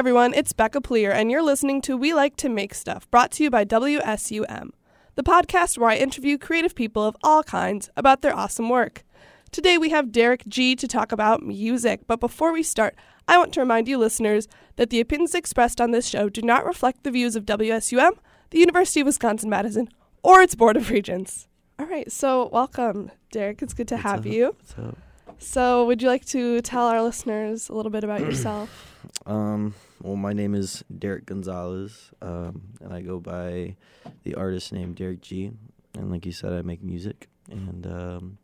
everyone, 0.00 0.32
it's 0.32 0.54
Becca 0.54 0.80
Pleer, 0.80 1.12
and 1.12 1.30
you're 1.30 1.42
listening 1.42 1.82
to 1.82 1.94
We 1.94 2.14
Like 2.14 2.34
to 2.36 2.48
Make 2.48 2.72
Stuff, 2.72 3.10
brought 3.10 3.30
to 3.32 3.44
you 3.44 3.50
by 3.50 3.66
WSUM, 3.66 4.70
the 5.14 5.22
podcast 5.22 5.76
where 5.76 5.90
I 5.90 5.96
interview 5.96 6.38
creative 6.38 6.74
people 6.74 7.04
of 7.04 7.18
all 7.22 7.42
kinds 7.42 7.90
about 7.98 8.22
their 8.22 8.34
awesome 8.34 8.70
work. 8.70 9.04
Today 9.50 9.76
we 9.76 9.90
have 9.90 10.10
Derek 10.10 10.48
G 10.48 10.74
to 10.74 10.88
talk 10.88 11.12
about 11.12 11.42
music, 11.42 12.06
but 12.06 12.18
before 12.18 12.50
we 12.50 12.62
start, 12.62 12.94
I 13.28 13.36
want 13.36 13.52
to 13.52 13.60
remind 13.60 13.88
you 13.88 13.98
listeners 13.98 14.48
that 14.76 14.88
the 14.88 15.00
opinions 15.00 15.34
expressed 15.34 15.82
on 15.82 15.90
this 15.90 16.08
show 16.08 16.30
do 16.30 16.40
not 16.40 16.64
reflect 16.64 17.04
the 17.04 17.10
views 17.10 17.36
of 17.36 17.44
WSUM, 17.44 18.12
the 18.48 18.58
University 18.58 19.00
of 19.00 19.06
Wisconsin 19.06 19.50
Madison, 19.50 19.90
or 20.22 20.40
its 20.40 20.54
Board 20.54 20.78
of 20.78 20.88
Regents. 20.88 21.46
All 21.78 21.84
right, 21.84 22.10
so 22.10 22.48
welcome, 22.54 23.10
Derek. 23.32 23.60
It's 23.60 23.74
good 23.74 23.88
to 23.88 23.96
What's 23.96 24.04
have 24.04 24.20
up? 24.20 24.32
you. 24.32 24.46
What's 24.46 24.78
up? 24.78 24.96
So, 25.42 25.84
would 25.86 26.00
you 26.00 26.08
like 26.08 26.24
to 26.26 26.60
tell 26.62 26.86
our 26.86 27.02
listeners 27.02 27.68
a 27.68 27.74
little 27.74 27.90
bit 27.90 28.02
about 28.02 28.20
yourself? 28.20 28.86
Um, 29.26 29.74
well, 30.00 30.16
my 30.16 30.32
name 30.32 30.54
is 30.54 30.84
Derek 30.98 31.26
Gonzalez, 31.26 32.10
um, 32.22 32.62
and 32.80 32.92
I 32.92 33.02
go 33.02 33.18
by 33.18 33.76
the 34.22 34.34
artist 34.34 34.72
name 34.72 34.94
Derek 34.94 35.20
G. 35.20 35.52
And 35.94 36.10
like 36.10 36.24
you 36.24 36.32
said, 36.32 36.52
I 36.52 36.62
make 36.62 36.82
music, 36.82 37.28
and 37.50 37.86
um, 37.86 38.38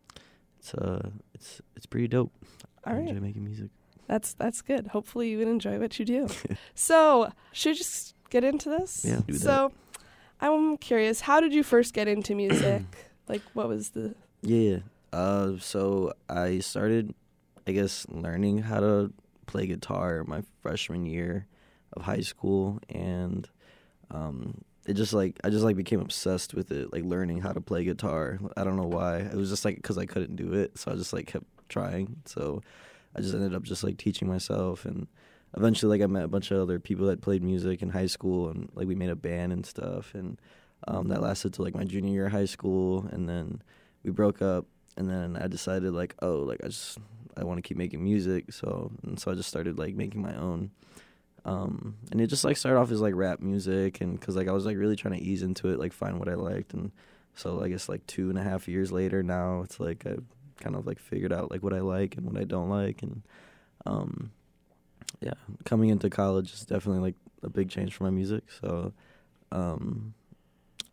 it's 0.59 0.75
uh, 0.75 1.11
it's 1.35 1.61
it's 1.77 1.87
pretty 1.87 2.09
dope. 2.09 2.33
All 2.85 2.93
I 2.93 2.97
right. 2.97 3.09
enjoy 3.09 3.21
making 3.21 3.45
music. 3.45 3.71
That's 4.07 4.35
that's 4.35 4.63
good. 4.63 4.89
Hopefully 4.89 5.30
you 5.30 5.39
would 5.39 5.49
enjoy 5.49 5.79
what 5.79 5.99
you 5.99 6.05
do. 6.05 6.29
so, 6.75 7.30
should 7.53 7.71
we 7.71 7.75
just 7.77 8.15
get 8.30 8.45
into 8.45 8.69
this? 8.69 9.05
Yeah, 9.05 9.21
do 9.27 9.33
that. 9.33 9.38
so, 9.38 9.73
I'm 10.41 10.77
curious, 10.77 11.21
how 11.23 11.41
did 11.41 11.55
you 11.55 11.63
first 11.63 11.95
get 11.95 12.09
into 12.09 12.35
music? 12.35 12.83
like 13.29 13.43
what 13.55 13.69
was 13.69 13.91
the 13.91 14.15
Yeah. 14.43 14.79
Uh, 15.13 15.52
so 15.59 16.13
I 16.29 16.59
started, 16.59 17.15
I 17.66 17.73
guess, 17.73 18.07
learning 18.09 18.59
how 18.59 18.80
to 18.80 19.13
play 19.47 19.66
guitar 19.66 20.25
my 20.27 20.43
freshman 20.61 21.07
year 21.07 21.47
of 21.93 22.03
high 22.03 22.21
school, 22.21 22.79
and 22.89 23.49
um, 24.11 24.63
it 24.87 24.95
just 24.95 25.13
like 25.13 25.38
I 25.45 25.51
just 25.51 25.65
like 25.65 25.77
became 25.77 26.01
obsessed 26.01 26.55
with 26.55 26.71
it, 26.71 26.93
like 26.93 27.05
learning 27.05 27.41
how 27.41 27.52
to 27.52 27.60
play 27.60 27.85
guitar. 27.85 28.38
I 28.57 28.65
don't 28.65 28.77
know 28.77 28.87
why. 28.87 29.19
It 29.19 29.35
was 29.35 29.51
just 29.51 29.65
like 29.65 29.77
because 29.77 29.99
I 29.99 30.07
couldn't 30.07 30.37
do 30.37 30.55
it, 30.55 30.79
so 30.79 30.93
I 30.93 30.95
just 30.95 31.13
like 31.13 31.27
kept 31.27 31.47
trying. 31.69 32.16
So 32.25 32.63
I 33.15 33.21
just 33.21 33.35
ended 33.35 33.55
up 33.55 33.63
just 33.63 33.85
like 33.85 33.99
teaching 33.99 34.29
myself, 34.29 34.85
and 34.85 35.07
eventually 35.57 35.99
like 35.99 36.05
I 36.05 36.10
met 36.10 36.25
a 36.25 36.29
bunch 36.29 36.51
of 36.51 36.60
other 36.60 36.79
people 36.79 37.07
that 37.07 37.23
played 37.23 37.43
music 37.43 37.83
in 37.83 37.91
high 37.91 38.07
school, 38.07 38.49
and 38.51 38.71
like 38.75 38.87
we 38.87 38.95
made 38.95 39.10
a 39.10 39.16
band 39.16 39.53
and 39.53 39.65
stuff, 39.65 40.15
and 40.15 40.41
um, 40.88 41.09
that 41.09 41.23
lasted 41.23 41.55
to 41.55 41.63
like 41.63 41.75
my 41.75 41.85
junior 41.85 42.13
year 42.13 42.27
of 42.27 42.32
high 42.32 42.45
school, 42.45 43.09
and 43.10 43.29
then 43.29 43.63
we 44.03 44.10
broke 44.10 44.41
up 44.41 44.66
and 44.97 45.10
then 45.10 45.37
I 45.37 45.47
decided 45.47 45.93
like 45.93 46.15
oh 46.23 46.38
like 46.38 46.60
I 46.65 46.69
just 46.69 46.99
I 47.37 47.45
want 47.45 47.59
to 47.59 47.63
keep 47.63 47.77
making 47.77 48.03
music 48.03 48.53
so 48.53 48.91
and 49.03 49.19
so 49.21 49.30
I 49.30 49.35
just 49.35 49.49
started 49.49 49.79
like 49.79 49.95
making 49.95 50.23
my 50.23 50.35
own 50.37 50.71
um 51.47 51.95
and 52.11 52.21
it 52.21 52.27
just 52.27 52.45
like 52.45 52.57
started 52.57 52.79
off 52.79 52.91
as 52.91 53.01
like 53.01 53.15
rap 53.15 53.41
music 53.41 54.01
and 54.01 54.19
because 54.19 54.35
like 54.35 54.49
I 54.49 54.52
was 54.52 54.66
like 54.66 54.77
really 54.77 54.97
trying 54.97 55.15
to 55.15 55.25
ease 55.25 55.43
into 55.43 55.69
it 55.69 55.79
like 55.79 55.93
find 55.93 56.19
what 56.19 56.29
I 56.29 56.35
liked. 56.35 56.75
And 56.75 56.91
so 57.35 57.63
I 57.63 57.69
guess 57.69 57.88
like 57.88 58.05
two 58.07 58.29
and 58.29 58.38
a 58.38 58.43
half 58.43 58.66
years 58.66 58.91
later 58.91 59.23
now 59.23 59.63
it's 59.63 59.79
like 59.79 60.05
I've 60.07 60.25
kind 60.61 60.75
of 60.75 60.87
like 60.87 60.99
figured 60.99 61.33
out 61.33 61.51
like 61.51 61.63
what 61.63 61.73
I 61.73 61.80
like 61.80 62.16
and 62.16 62.27
what 62.27 62.37
I 62.37 62.45
don't 62.45 62.69
like. 62.69 63.03
And 63.03 63.23
um 63.87 64.33
yeah 65.21 65.34
coming 65.65 65.91
into 65.91 66.11
college 66.11 66.53
is 66.53 66.66
definitely 66.66 67.00
like 67.00 67.15
a 67.44 67.49
big 67.49 67.71
change 67.71 67.94
for 67.94 68.03
my 68.05 68.10
music. 68.10 68.43
So 68.60 68.93
um 69.53 70.15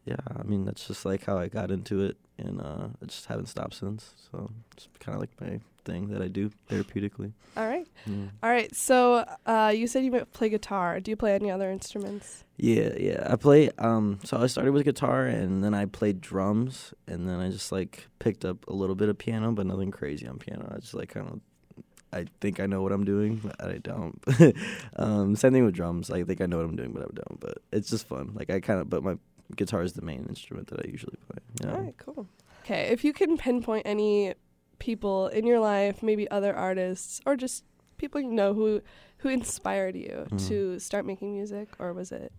yeah, 0.06 0.16
I 0.38 0.44
mean 0.44 0.66
that's 0.66 0.88
just 0.88 1.06
like 1.06 1.26
how 1.26 1.38
I 1.38 1.48
got 1.48 1.72
into 1.72 2.02
it, 2.02 2.18
and 2.38 2.62
uh, 2.62 2.88
I 3.02 3.06
just 3.06 3.26
haven't 3.28 3.48
stopped 3.48 3.76
since. 3.76 4.14
So 4.32 4.50
it's 4.76 4.88
kind 5.00 5.16
of 5.16 5.22
like 5.22 5.32
my 5.40 5.60
thing 5.86 6.10
that 6.10 6.22
I 6.22 6.28
do 6.28 6.52
therapeutically. 6.70 7.32
All 7.56 7.68
right. 7.68 7.88
Yeah. 8.06 8.26
All 8.42 8.50
right. 8.50 8.74
So, 8.76 9.26
uh, 9.46 9.74
you 9.76 9.88
said 9.88 10.04
you 10.04 10.12
might 10.12 10.32
play 10.34 10.50
guitar. 10.50 11.00
Do 11.00 11.12
you 11.12 11.16
play 11.18 11.36
any 11.36 11.52
other 11.52 11.70
instruments? 11.70 12.44
yeah, 12.58 12.94
yeah. 12.98 13.28
I 13.30 13.36
play. 13.36 13.70
Um, 13.78 14.20
so 14.24 14.38
I 14.38 14.48
started 14.48 14.72
with 14.72 14.86
guitar, 14.86 15.26
and 15.26 15.64
then 15.64 15.74
I 15.74 15.86
played 15.86 16.22
drums, 16.22 16.94
and 17.08 17.28
then 17.28 17.40
I 17.40 17.50
just 17.50 17.72
like 17.72 18.08
picked 18.20 18.46
up 18.46 18.68
a 18.68 18.74
little 18.74 18.96
bit 18.96 19.10
of 19.10 19.18
piano, 19.18 19.52
but 19.52 19.66
nothing 19.66 19.92
crazy 19.92 20.28
on 20.28 20.38
piano. 20.38 20.72
I 20.76 20.80
just 20.80 20.94
like 20.94 21.10
kind 21.10 21.28
of. 21.28 21.40
I 22.12 22.28
think 22.42 22.60
I 22.60 22.68
know 22.68 22.84
what 22.84 22.92
I'm 22.92 23.06
doing, 23.06 23.38
but 23.38 23.60
I 23.60 23.80
don't. 23.80 24.22
um, 24.98 25.36
same 25.36 25.52
thing 25.52 25.66
with 25.66 25.74
drums. 25.74 26.12
I 26.12 26.24
think 26.24 26.42
I 26.42 26.46
know 26.46 26.58
what 26.58 26.68
I'm 26.68 26.76
doing, 26.76 26.92
but 26.92 27.02
I 27.02 27.06
don't. 27.06 27.40
But 27.40 27.58
it's 27.72 27.90
just 27.90 28.08
fun. 28.08 28.34
Like 28.36 28.52
I 28.52 28.60
kind 28.60 28.80
of, 28.80 28.88
but 28.88 29.04
my 29.04 29.18
guitar 29.56 29.84
is 29.84 29.94
the 29.94 30.02
main 30.02 30.26
instrument 30.30 30.68
that 30.68 30.80
I 30.86 30.90
usually 30.90 31.18
play. 31.28 31.40
Yeah. 31.64 31.74
All 31.76 31.82
right, 31.82 31.96
cool. 31.98 32.28
Okay, 32.64 32.84
if 32.92 33.04
you 33.04 33.14
can 33.14 33.38
pinpoint 33.38 33.86
any 33.86 34.34
people 34.80 35.28
in 35.28 35.46
your 35.46 35.60
life, 35.60 36.02
maybe 36.04 36.30
other 36.32 36.56
artists 36.56 37.22
or 37.26 37.36
just 37.36 37.64
people 37.98 38.20
you 38.22 38.32
know 38.32 38.54
who 38.54 38.82
who 39.18 39.30
inspired 39.30 39.96
you 39.96 40.26
Mhm. 40.30 40.48
to 40.50 40.80
start 40.80 41.06
making 41.06 41.34
music 41.34 41.70
or 41.80 41.94
was 41.94 42.12
it 42.12 42.32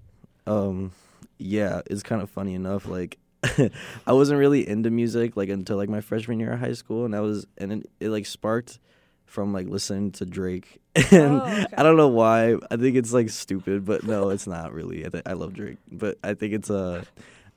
Um, 0.47 0.93
yeah, 1.39 1.81
it's 1.87 2.03
kind 2.03 2.21
of 2.21 2.29
funny 2.29 2.53
enough. 2.55 2.87
Like, 2.87 3.19
I 4.07 4.13
wasn't 4.13 4.39
really 4.39 4.67
into 4.69 4.91
music 4.91 5.37
like 5.37 5.49
until 5.49 5.77
like 5.79 5.89
my 5.89 6.01
freshman 6.03 6.39
year 6.41 6.53
of 6.53 6.61
high 6.61 6.75
school, 6.75 7.05
and 7.07 7.15
I 7.17 7.21
was, 7.21 7.47
and 7.57 7.73
it, 7.73 7.91
it 8.01 8.09
like 8.11 8.27
sparked 8.27 8.79
from 9.25 9.53
like 9.55 9.67
listening 9.69 10.11
to 10.13 10.27
Drake. 10.27 10.81
And 10.97 11.41
Oh, 11.41 11.45
okay. 11.45 11.67
I 11.77 11.83
don't 11.83 11.97
know 11.97 12.09
why. 12.09 12.55
I 12.71 12.77
think 12.77 12.97
it's 12.97 13.13
like 13.13 13.29
stupid, 13.31 13.85
but 13.85 14.05
no, 14.05 14.31
it's 14.31 14.47
not 14.47 14.73
really. 14.73 15.05
I, 15.05 15.09
th- 15.09 15.23
I 15.27 15.33
love 15.33 15.53
Drake, 15.55 15.79
but 15.91 16.19
I 16.23 16.35
think 16.35 16.53
it's 16.55 16.71
uh, 16.71 17.05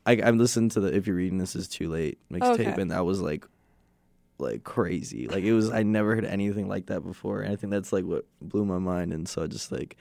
I 0.05 0.13
I'm 0.23 0.37
listening 0.39 0.69
to 0.69 0.79
the 0.79 0.95
If 0.95 1.05
You're 1.07 1.15
Reading 1.17 1.37
This 1.37 1.55
Is 1.55 1.67
Too 1.67 1.87
Late 1.89 2.17
mixtape, 2.31 2.59
Okay. 2.67 2.81
and 2.81 2.91
that 2.91 3.05
was 3.05 3.21
like. 3.21 3.45
Like 4.39 4.63
crazy, 4.63 5.27
like 5.27 5.43
it 5.43 5.53
was. 5.53 5.71
I 5.71 5.81
never 5.81 6.13
heard 6.13 6.23
anything 6.23 6.67
like 6.67 6.85
that 6.87 7.01
before, 7.01 7.41
and 7.41 7.51
I 7.51 7.55
think 7.55 7.71
that's 7.71 7.91
like 7.91 8.05
what 8.05 8.23
blew 8.39 8.65
my 8.65 8.77
mind. 8.77 9.11
And 9.11 9.27
so 9.27 9.41
I 9.41 9.47
just 9.47 9.71
like 9.71 9.97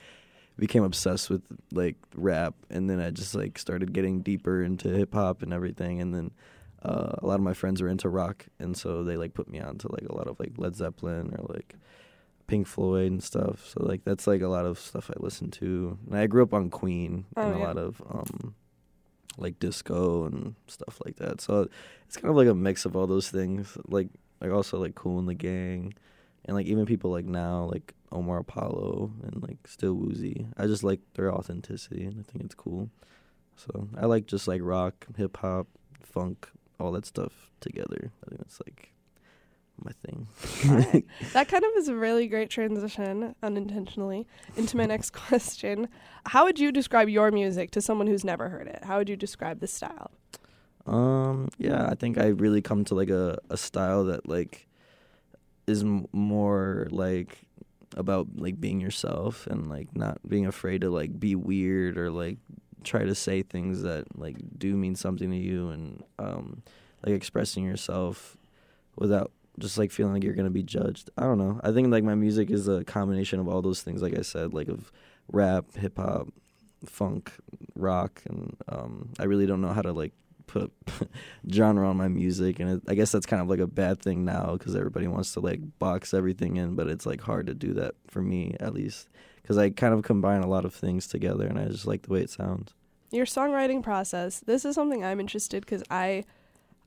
became 0.59 0.83
obsessed 0.83 1.31
with 1.31 1.41
like 1.71 1.95
rap 2.15 2.53
and 2.69 2.87
then 2.87 2.99
I 2.99 3.09
just 3.09 3.33
like 3.33 3.57
started 3.57 3.93
getting 3.93 4.21
deeper 4.21 4.61
into 4.61 4.89
hip 4.89 5.15
hop 5.15 5.41
and 5.41 5.51
everything 5.53 6.01
and 6.01 6.13
then 6.13 6.31
uh, 6.83 7.13
a 7.17 7.25
lot 7.25 7.35
of 7.35 7.41
my 7.41 7.53
friends 7.55 7.81
were 7.81 7.87
into 7.87 8.09
rock 8.09 8.45
and 8.59 8.77
so 8.77 9.03
they 9.03 9.17
like 9.17 9.33
put 9.33 9.47
me 9.49 9.59
on 9.59 9.79
to 9.79 9.91
like 9.91 10.05
a 10.07 10.15
lot 10.15 10.27
of 10.27 10.39
like 10.39 10.51
Led 10.57 10.75
Zeppelin 10.75 11.33
or 11.35 11.45
like 11.55 11.73
Pink 12.47 12.65
Floyd 12.67 13.11
and 13.11 13.23
stuff 13.23 13.67
so 13.67 13.83
like 13.83 14.03
that's 14.05 14.25
like 14.27 14.41
a 14.41 14.47
lot 14.47 14.65
of 14.65 14.79
stuff 14.79 15.11
I 15.11 15.15
listen 15.19 15.51
to 15.51 15.97
and 16.09 16.17
I 16.17 16.27
grew 16.27 16.43
up 16.43 16.53
on 16.53 16.69
Queen 16.69 17.25
Oh, 17.35 17.41
and 17.41 17.55
a 17.55 17.57
yeah. 17.59 17.65
lot 17.65 17.77
of 17.77 18.01
um 18.09 18.55
like 19.37 19.59
disco 19.59 20.25
and 20.25 20.55
stuff 20.67 20.99
like 21.05 21.17
that 21.17 21.41
so 21.41 21.67
it's 22.07 22.17
kind 22.17 22.29
of 22.31 22.35
like 22.35 22.47
a 22.47 22.55
mix 22.55 22.85
of 22.85 22.95
all 22.95 23.05
those 23.07 23.29
things 23.29 23.77
like 23.87 24.07
like 24.41 24.51
also 24.51 24.79
like 24.79 24.95
Kool 24.95 25.19
and 25.19 25.27
the 25.27 25.33
Gang 25.33 25.93
and 26.45 26.55
like 26.55 26.65
even 26.67 26.85
people 26.85 27.11
like 27.11 27.25
now 27.25 27.65
like 27.71 27.93
Omar 28.11 28.39
Apollo 28.39 29.11
and 29.23 29.41
like 29.43 29.57
Still 29.67 29.93
Woozy. 29.95 30.47
I 30.55 30.65
just 30.65 30.81
like 30.83 31.01
their 31.15 31.33
authenticity 31.33 32.05
and 32.05 32.17
I 32.19 32.23
think 32.31 32.45
it's 32.45 32.55
cool. 32.55 32.89
So 33.57 33.89
I 33.97 34.05
like 34.05 34.27
just 34.27 34.47
like 34.47 34.61
rock, 34.63 35.05
hip 35.17 35.35
hop, 35.37 35.67
funk, 36.01 36.47
all 36.79 36.93
that 36.93 37.05
stuff 37.05 37.51
together. 37.59 38.11
I 38.25 38.29
think 38.29 38.41
it's 38.41 38.61
like 38.65 38.93
my 39.83 39.91
thing. 40.05 40.27
Alright. 40.69 41.05
that 41.33 41.47
kind 41.47 41.63
of 41.63 41.71
is 41.77 41.87
a 41.87 41.95
really 41.95 42.27
great 42.27 42.49
transition 42.49 43.35
unintentionally 43.43 44.25
into 44.55 44.75
my 44.77 44.85
next 44.85 45.11
question 45.13 45.87
how 46.25 46.45
would 46.45 46.59
you 46.59 46.71
describe 46.71 47.09
your 47.09 47.31
music 47.31 47.71
to 47.71 47.81
someone 47.81 48.07
who's 48.07 48.23
never 48.23 48.49
heard 48.49 48.67
it 48.67 48.83
how 48.83 48.97
would 48.97 49.07
you 49.09 49.15
describe 49.15 49.59
the 49.59 49.67
style 49.67 50.11
Um, 50.85 51.49
yeah, 51.57 51.87
I 51.87 51.95
think 51.95 52.17
I 52.17 52.27
really 52.27 52.61
come 52.61 52.85
to 52.85 52.95
like 52.95 53.09
a, 53.09 53.37
a 53.49 53.57
style 53.57 54.05
that 54.05 54.27
like 54.27 54.67
is 55.67 55.83
m- 55.83 56.07
more 56.13 56.87
like 56.91 57.39
about 57.95 58.27
like 58.35 58.59
being 58.59 58.79
yourself 58.79 59.47
and 59.47 59.69
like 59.69 59.95
not 59.95 60.17
being 60.27 60.45
afraid 60.45 60.81
to 60.81 60.89
like 60.89 61.19
be 61.19 61.35
weird 61.35 61.97
or 61.97 62.09
like 62.11 62.37
try 62.83 63.03
to 63.03 63.15
say 63.15 63.41
things 63.41 63.81
that 63.81 64.05
like 64.17 64.37
do 64.57 64.75
mean 64.77 64.95
something 64.95 65.29
to 65.31 65.37
you 65.37 65.69
and 65.69 66.03
um 66.19 66.61
like 67.05 67.13
expressing 67.15 67.65
yourself 67.65 68.37
without 68.95 69.31
just 69.59 69.77
like 69.77 69.91
feeling 69.91 70.13
like 70.13 70.23
you're 70.23 70.33
gonna 70.33 70.49
be 70.49 70.63
judged. 70.63 71.09
I 71.17 71.23
don't 71.23 71.37
know. 71.37 71.59
I 71.63 71.71
think 71.71 71.89
like 71.91 72.03
my 72.03 72.15
music 72.15 72.49
is 72.51 72.67
a 72.67 72.83
combination 72.83 73.39
of 73.39 73.47
all 73.47 73.61
those 73.61 73.81
things, 73.81 74.01
like 74.01 74.17
I 74.17 74.21
said, 74.21 74.53
like 74.53 74.67
of 74.67 74.91
rap, 75.31 75.75
hip 75.75 75.97
hop, 75.97 76.27
funk, 76.85 77.31
rock, 77.75 78.21
and 78.27 78.55
um, 78.69 79.09
I 79.19 79.23
really 79.25 79.45
don't 79.45 79.61
know 79.61 79.73
how 79.73 79.81
to 79.81 79.91
like 79.93 80.13
put 80.45 80.71
genre 81.51 81.89
on 81.89 81.97
my 81.97 82.07
music, 82.07 82.59
and 82.59 82.69
it, 82.69 82.81
I 82.87 82.93
guess 82.95 83.11
that's 83.11 83.25
kind 83.25 83.41
of 83.41 83.49
like 83.49 83.59
a 83.59 83.67
bad 83.67 84.01
thing 84.01 84.23
now 84.25 84.53
because 84.53 84.75
everybody 84.75 85.07
wants 85.07 85.33
to 85.33 85.39
like 85.39 85.59
box 85.79 86.13
everything 86.13 86.55
in, 86.57 86.75
but 86.75 86.87
it's 86.87 87.05
like 87.05 87.21
hard 87.21 87.47
to 87.47 87.53
do 87.53 87.73
that 87.73 87.95
for 88.07 88.21
me 88.21 88.55
at 88.59 88.73
least 88.73 89.09
because 89.41 89.57
I 89.57 89.69
kind 89.69 89.93
of 89.93 90.03
combine 90.03 90.41
a 90.41 90.47
lot 90.47 90.65
of 90.65 90.73
things 90.73 91.07
together, 91.07 91.47
and 91.47 91.57
I 91.59 91.65
just 91.65 91.85
like 91.87 92.03
the 92.03 92.13
way 92.13 92.21
it 92.21 92.29
sounds. 92.29 92.73
your 93.11 93.25
songwriting 93.25 93.81
process 93.81 94.41
this 94.41 94.65
is 94.65 94.75
something 94.75 95.05
i'm 95.05 95.21
interested 95.21 95.61
because 95.65 95.81
i 95.89 96.25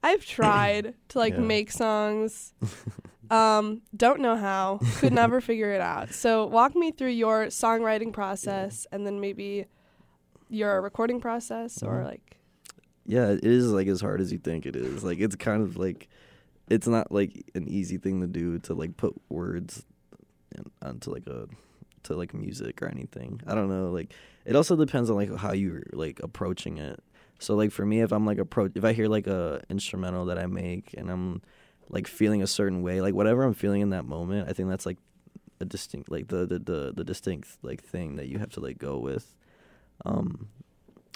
i've 0.02 0.24
tried 0.24 0.94
to 1.08 1.18
like 1.18 1.34
Yeah. 1.34 1.40
make 1.40 1.70
songs 1.70 2.52
um 3.30 3.82
don't 3.96 4.20
know 4.20 4.36
how 4.36 4.80
could 4.98 5.12
never 5.12 5.40
figure 5.40 5.72
it 5.72 5.80
out 5.80 6.12
so 6.12 6.46
walk 6.46 6.74
me 6.74 6.90
through 6.90 7.10
your 7.10 7.46
songwriting 7.46 8.12
process 8.12 8.86
and 8.92 9.06
then 9.06 9.20
maybe 9.20 9.66
your 10.48 10.80
recording 10.80 11.20
process 11.20 11.82
or 11.82 12.00
Mhm. 12.00 12.04
like 12.06 12.36
Yeah, 13.06 13.28
it 13.30 13.44
is 13.44 13.70
like 13.72 13.88
as 13.88 14.00
hard 14.00 14.20
as 14.20 14.30
you 14.30 14.38
think 14.38 14.66
it 14.66 14.76
is. 14.76 15.02
Like 15.02 15.18
it's 15.18 15.34
kind 15.34 15.62
of 15.62 15.76
like 15.76 16.08
it's 16.68 16.86
not 16.86 17.10
like 17.10 17.44
an 17.56 17.66
easy 17.68 17.98
thing 17.98 18.20
to 18.20 18.26
do 18.28 18.58
to 18.60 18.74
like 18.74 18.96
put 18.96 19.14
words 19.28 19.84
in, 20.56 20.64
onto 20.82 21.10
like 21.10 21.26
a 21.26 21.48
to 22.04 22.14
like 22.14 22.34
music 22.34 22.80
or 22.82 22.88
anything. 22.88 23.40
I 23.46 23.54
don't 23.56 23.68
know. 23.68 23.90
Like 23.90 24.12
it 24.44 24.54
also 24.54 24.76
depends 24.76 25.10
on 25.10 25.16
like 25.16 25.34
how 25.36 25.52
you're 25.52 25.82
like 25.92 26.20
approaching 26.22 26.78
it. 26.78 27.02
So 27.40 27.56
like 27.56 27.72
for 27.72 27.86
me, 27.86 28.02
if 28.02 28.12
I'm 28.12 28.26
like 28.26 28.38
approach, 28.38 28.72
if 28.74 28.84
I 28.84 28.92
hear 28.92 29.08
like 29.08 29.26
a 29.26 29.62
instrumental 29.70 30.26
that 30.26 30.38
I 30.38 30.46
make 30.46 30.94
and 30.96 31.10
I'm 31.10 31.40
like 31.88 32.06
feeling 32.06 32.42
a 32.42 32.46
certain 32.46 32.82
way, 32.82 33.00
like 33.00 33.14
whatever 33.14 33.42
I'm 33.42 33.54
feeling 33.54 33.80
in 33.80 33.90
that 33.90 34.04
moment, 34.04 34.48
I 34.48 34.52
think 34.52 34.68
that's 34.68 34.84
like 34.84 34.98
a 35.58 35.64
distinct, 35.64 36.10
like 36.10 36.28
the 36.28 36.46
the 36.46 36.58
the, 36.58 36.92
the 36.94 37.04
distinct 37.04 37.48
like 37.62 37.82
thing 37.82 38.16
that 38.16 38.28
you 38.28 38.38
have 38.38 38.50
to 38.50 38.60
like 38.60 38.76
go 38.76 38.98
with, 38.98 39.34
um, 40.04 40.48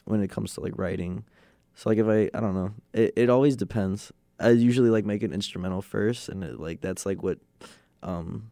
when 0.07 0.23
it 0.23 0.31
comes 0.31 0.55
to 0.55 0.61
like 0.63 0.73
writing. 0.77 1.25
So 1.75 1.91
like 1.91 1.99
if 1.99 2.07
I 2.07 2.31
I 2.37 2.41
don't 2.41 2.55
know, 2.55 2.73
it 2.95 3.13
it 3.17 3.29
always 3.29 3.55
depends. 3.55 4.11
I 4.41 4.51
usually 4.51 4.91
like 4.91 5.05
make 5.05 5.23
an 5.23 5.33
instrumental 5.33 5.83
first, 5.83 6.31
and 6.31 6.43
it, 6.43 6.59
like 6.59 6.81
that's 6.81 7.05
like 7.05 7.23
what 7.23 7.39
um 8.03 8.51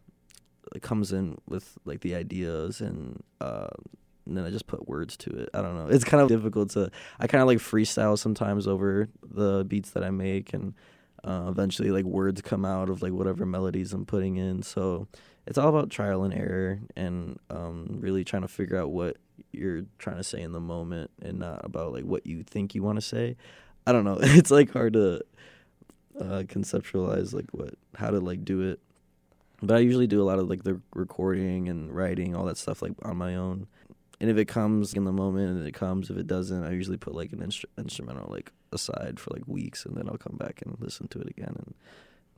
comes 0.83 1.11
in 1.11 1.39
with 1.49 1.79
like 1.87 2.01
the 2.01 2.15
ideas 2.15 2.83
and 2.83 3.23
uh 3.41 3.69
and 4.27 4.37
then 4.37 4.45
I 4.45 4.51
just 4.51 4.67
put 4.67 4.89
words 4.89 5.17
to 5.19 5.31
it. 5.31 5.49
I 5.55 5.63
don't 5.63 5.77
know. 5.77 5.89
It's 5.89 6.05
kind 6.05 6.23
of 6.23 6.29
difficult 6.29 6.71
to. 6.71 6.91
I 7.19 7.27
kind 7.27 7.43
of 7.43 7.49
like 7.49 7.59
freestyle 7.59 8.19
sometimes 8.19 8.67
over 8.67 9.09
the 9.23 9.65
beats 9.65 9.91
that 9.91 10.05
I 10.05 10.11
make, 10.11 10.53
and 10.53 10.75
uh, 11.25 11.47
eventually 11.49 11.91
like 11.91 12.05
words 12.05 12.41
come 12.43 12.65
out 12.65 12.89
of 12.89 13.03
like 13.03 13.13
whatever 13.13 13.45
melodies 13.47 13.93
I'm 13.93 14.07
putting 14.07 14.37
in. 14.37 14.63
So 14.63 15.09
it's 15.47 15.59
all 15.59 15.69
about 15.69 15.91
trial 15.91 16.25
and 16.25 16.33
error, 16.33 16.81
and 16.97 17.39
um, 17.51 17.97
really 18.01 18.25
trying 18.25 18.43
to 18.43 18.49
figure 18.49 18.79
out 18.79 18.91
what 18.91 19.17
you're 19.51 19.83
trying 19.99 20.17
to 20.17 20.25
say 20.25 20.41
in 20.41 20.53
the 20.53 20.61
moment, 20.61 21.11
and 21.21 21.41
not 21.41 21.65
about 21.65 21.93
like 21.93 22.05
what 22.05 22.27
you 22.27 22.43
think 22.43 22.75
you 22.75 22.83
want 22.83 22.97
to 22.97 23.03
say. 23.03 23.37
I 23.87 23.93
don't 23.93 24.05
know. 24.05 24.19
It's 24.23 24.51
like 24.51 24.73
hard 24.73 24.93
to 24.93 25.23
uh, 26.19 26.43
conceptualize 26.47 27.33
like 27.35 27.51
what 27.53 27.75
how 27.97 28.11
to 28.11 28.21
like 28.21 28.45
do 28.45 28.63
it. 28.63 28.81
But 29.65 29.77
I 29.77 29.81
usually 29.81 30.09
do 30.09 30.21
a 30.21 30.25
lot 30.25 30.41
of 30.41 30.51
like 30.51 30.65
the 30.65 30.81
recording 30.95 31.69
and 31.69 31.95
writing, 31.95 32.35
all 32.35 32.47
that 32.47 32.57
stuff 32.57 32.83
like 32.83 32.93
on 33.03 33.17
my 33.17 33.37
own 33.37 33.69
and 34.23 34.31
if 34.31 34.37
it 34.39 34.47
comes 34.47 34.95
in 34.95 35.05
the 35.05 35.13
moment 35.13 35.51
and 35.51 35.67
it 35.67 35.75
comes 35.75 36.09
if 36.09 36.17
it 36.17 36.27
doesn't 36.27 36.65
i 36.65 36.71
usually 36.71 36.97
put 36.97 37.15
like 37.15 37.33
an 37.33 37.41
instru- 37.41 37.65
instrumental 37.77 38.29
like 38.31 38.51
aside 38.73 39.21
for 39.21 39.31
like 39.35 39.47
weeks 39.47 39.85
and 39.85 39.97
then 39.97 40.09
i'll 40.09 40.17
come 40.17 40.37
back 40.37 40.63
and 40.65 40.77
listen 40.81 41.09
to 41.09 41.19
it 41.21 41.29
again 41.29 41.55
and, 41.59 41.75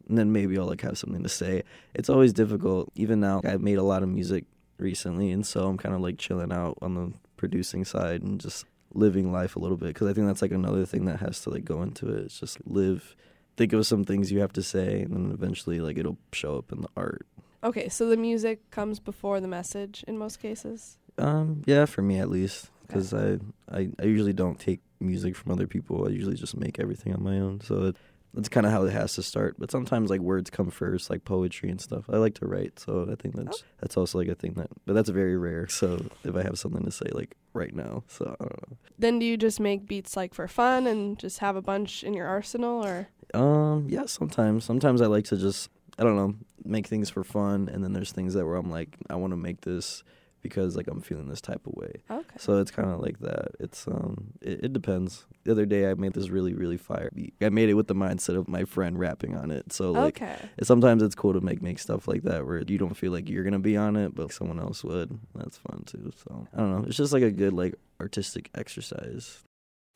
and 0.08 0.19
then 0.19 0.32
maybe 0.32 0.58
i'll 0.58 0.66
like 0.66 0.81
have 0.81 0.98
something 0.98 1.22
to 1.22 1.28
say. 1.28 1.62
It's 1.94 2.10
always 2.10 2.32
difficult. 2.32 2.90
Even 2.96 3.20
now 3.20 3.40
i've 3.44 3.62
made 3.62 3.78
a 3.78 3.84
lot 3.84 4.02
of 4.02 4.08
music 4.08 4.46
recently 4.78 5.31
and 5.31 5.46
so 5.46 5.69
i'm 5.69 5.78
kind 5.78 5.94
of 5.94 6.00
like 6.00 6.19
chilling 6.19 6.52
out 6.52 6.76
on 6.82 6.94
the 6.94 7.12
producing 7.36 7.84
side 7.84 8.22
and 8.22 8.40
just 8.40 8.64
living 8.92 9.31
life 9.31 9.54
a 9.54 9.58
little 9.58 9.76
bit 9.76 9.88
because 9.88 10.08
i 10.08 10.12
think 10.12 10.26
that's 10.26 10.42
like 10.42 10.50
another 10.50 10.84
thing 10.84 11.04
that 11.04 11.20
has 11.20 11.40
to 11.42 11.50
like 11.50 11.64
go 11.64 11.82
into 11.82 12.08
it. 12.08 12.25
It's 12.25 12.40
just 12.40 12.58
live 12.66 13.14
think 13.56 13.72
of 13.72 13.86
some 13.86 14.04
things 14.04 14.32
you 14.32 14.40
have 14.40 14.52
to 14.54 14.62
say 14.62 15.02
and 15.02 15.14
then 15.14 15.31
eventually 15.32 15.81
like 15.81 15.98
it'll 15.98 16.19
show 16.32 16.56
up 16.56 16.72
in 16.72 16.81
the 16.81 16.88
art. 16.96 17.26
Okay, 17.62 17.88
so 17.88 18.08
the 18.08 18.16
music 18.16 18.70
comes 18.70 19.00
before 19.00 19.40
the 19.40 19.48
message 19.48 20.04
in 20.06 20.19
most 20.19 20.38
cases. 20.38 20.98
Um, 21.19 21.62
yeah, 21.66 21.84
for 21.87 22.02
me 22.02 22.19
at 22.19 22.28
least, 22.31 22.70
because 22.87 23.14
I, 23.14 23.38
I 23.70 23.88
I 24.00 24.05
usually 24.05 24.32
don't 24.32 24.58
take 24.58 24.81
music 25.00 25.37
from 25.37 25.52
other 25.52 25.66
people. 25.66 26.06
I 26.06 26.11
usually 26.11 26.37
just 26.37 26.56
make 26.56 26.78
everything 26.81 27.12
on 27.14 27.22
my 27.22 27.38
own. 27.38 27.61
So 27.61 27.75
that, 27.81 27.96
that's 28.32 28.49
kind 28.49 28.66
of 28.66 28.72
how 28.72 28.84
it 28.84 28.93
has 28.93 29.14
to 29.14 29.22
start. 29.22 29.55
But 29.58 29.70
sometimes 29.70 30.11
like 30.11 30.20
words 30.20 30.50
come 30.50 30.70
first, 30.70 31.08
like 31.11 31.25
poetry 31.25 31.70
and 31.70 31.81
stuff. 31.81 32.05
I 32.11 32.16
like 32.16 32.34
to 32.37 32.46
write, 32.46 32.81
so 32.81 33.08
I 33.11 33.14
think 33.14 33.37
that's 33.37 33.62
Oh. 33.62 33.66
that's 33.81 33.96
also 33.96 34.19
like 34.19 34.28
a 34.28 34.34
thing 34.34 34.55
that, 34.55 34.70
but 34.87 34.94
that's 34.94 35.08
very 35.11 35.37
rare. 35.37 35.69
So 35.69 36.05
if 36.25 36.34
I 36.34 36.43
have 36.43 36.58
something 36.58 36.84
to 36.84 36.90
say 36.90 37.06
like 37.12 37.37
right 37.52 37.75
now, 37.75 38.02
so 38.08 38.34
I 38.40 38.44
don't 38.44 38.70
know. 38.70 38.76
Then 38.99 39.19
do 39.20 39.26
you 39.26 39.37
just 39.37 39.60
make 39.60 39.87
beats 39.87 40.17
like 40.17 40.34
for 40.34 40.49
fun 40.49 40.87
and 40.88 41.17
just 41.19 41.38
have 41.38 41.55
a 41.55 41.62
bunch 41.62 42.02
in 42.02 42.12
your 42.14 42.26
arsenal, 42.26 42.84
or 42.84 43.08
Um, 43.34 43.87
yeah, 43.88 44.06
sometimes. 44.06 44.64
Sometimes 44.64 45.00
I 45.00 45.06
like 45.06 45.26
to 45.26 45.37
just 45.37 45.70
I 45.96 46.02
don't 46.02 46.17
know 46.17 46.34
make 46.64 46.88
things 46.88 47.08
for 47.10 47.22
fun, 47.22 47.69
and 47.72 47.84
then 47.84 47.93
there's 47.93 48.10
things 48.10 48.34
that 48.34 48.44
where 48.46 48.56
I'm 48.56 48.70
like 48.70 48.96
I 49.08 49.14
want 49.14 49.31
to 49.32 49.37
make 49.37 49.60
this 49.60 50.02
because 50.44 50.76
like 50.76 50.87
I'm 50.87 51.00
feeling 51.00 51.26
this 51.26 51.41
type 51.41 51.67
of 51.67 51.73
way. 51.75 52.02
okay? 52.08 52.37
So 52.38 52.58
it's 52.58 52.70
kind 52.70 52.88
of 52.93 53.00
like 53.00 53.19
that. 53.20 53.49
It's 53.58 53.88
um, 53.88 54.35
it, 54.41 54.67
it 54.67 54.73
depends. 54.73 55.25
The 55.43 55.50
other 55.50 55.67
day 55.67 55.91
I 55.91 55.94
made 55.94 56.12
this 56.12 56.29
really 56.29 56.55
really 56.55 56.76
fire 56.76 57.11
beat. 57.12 57.35
I 57.41 57.49
made 57.49 57.69
it 57.69 57.75
with 57.75 57.88
the 57.88 57.94
mindset 57.96 58.37
of 58.37 58.46
my 58.46 58.64
friend 58.64 58.96
rapping 58.99 59.37
on 59.37 59.50
it. 59.50 59.73
So 59.73 59.91
like 59.91 60.23
okay, 60.23 60.37
sometimes 60.62 61.02
it's 61.02 61.17
cool 61.17 61.32
to 61.32 61.41
make 61.41 61.61
make 61.61 61.81
stuff 61.81 62.06
like 62.06 62.23
that 62.23 62.46
where 62.46 62.62
you 62.64 62.79
don't 62.79 62.94
feel 62.96 63.11
like 63.11 63.29
you're 63.29 63.43
gonna 63.43 63.58
be 63.58 63.76
on 63.76 63.96
it, 63.96 64.14
but 64.14 64.32
someone 64.32 64.61
else 64.61 64.85
would. 64.85 65.19
That's 65.35 65.56
fun 65.58 65.82
too. 65.87 66.12
So 66.25 66.46
I 66.55 66.58
don't 66.58 66.70
know. 66.70 66.85
It's 66.87 66.96
just 66.96 67.12
like 67.12 67.25
a 67.25 67.32
good 67.32 67.52
like 67.55 67.75
artistic 68.00 68.50
exercise. 68.55 69.43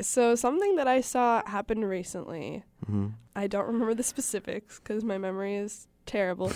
so 0.00 0.35
something 0.35 0.77
that 0.77 0.89
I 0.89 1.00
saw 1.03 1.43
happen 1.47 1.85
recently. 1.85 2.65
hmm 2.87 3.09
I 3.37 3.47
don't 3.47 3.67
remember 3.73 3.95
the 3.95 4.03
specifics 4.03 4.81
because 4.81 5.05
my 5.05 5.19
memory 5.19 5.56
is 5.56 5.87
terrible. 6.09 6.51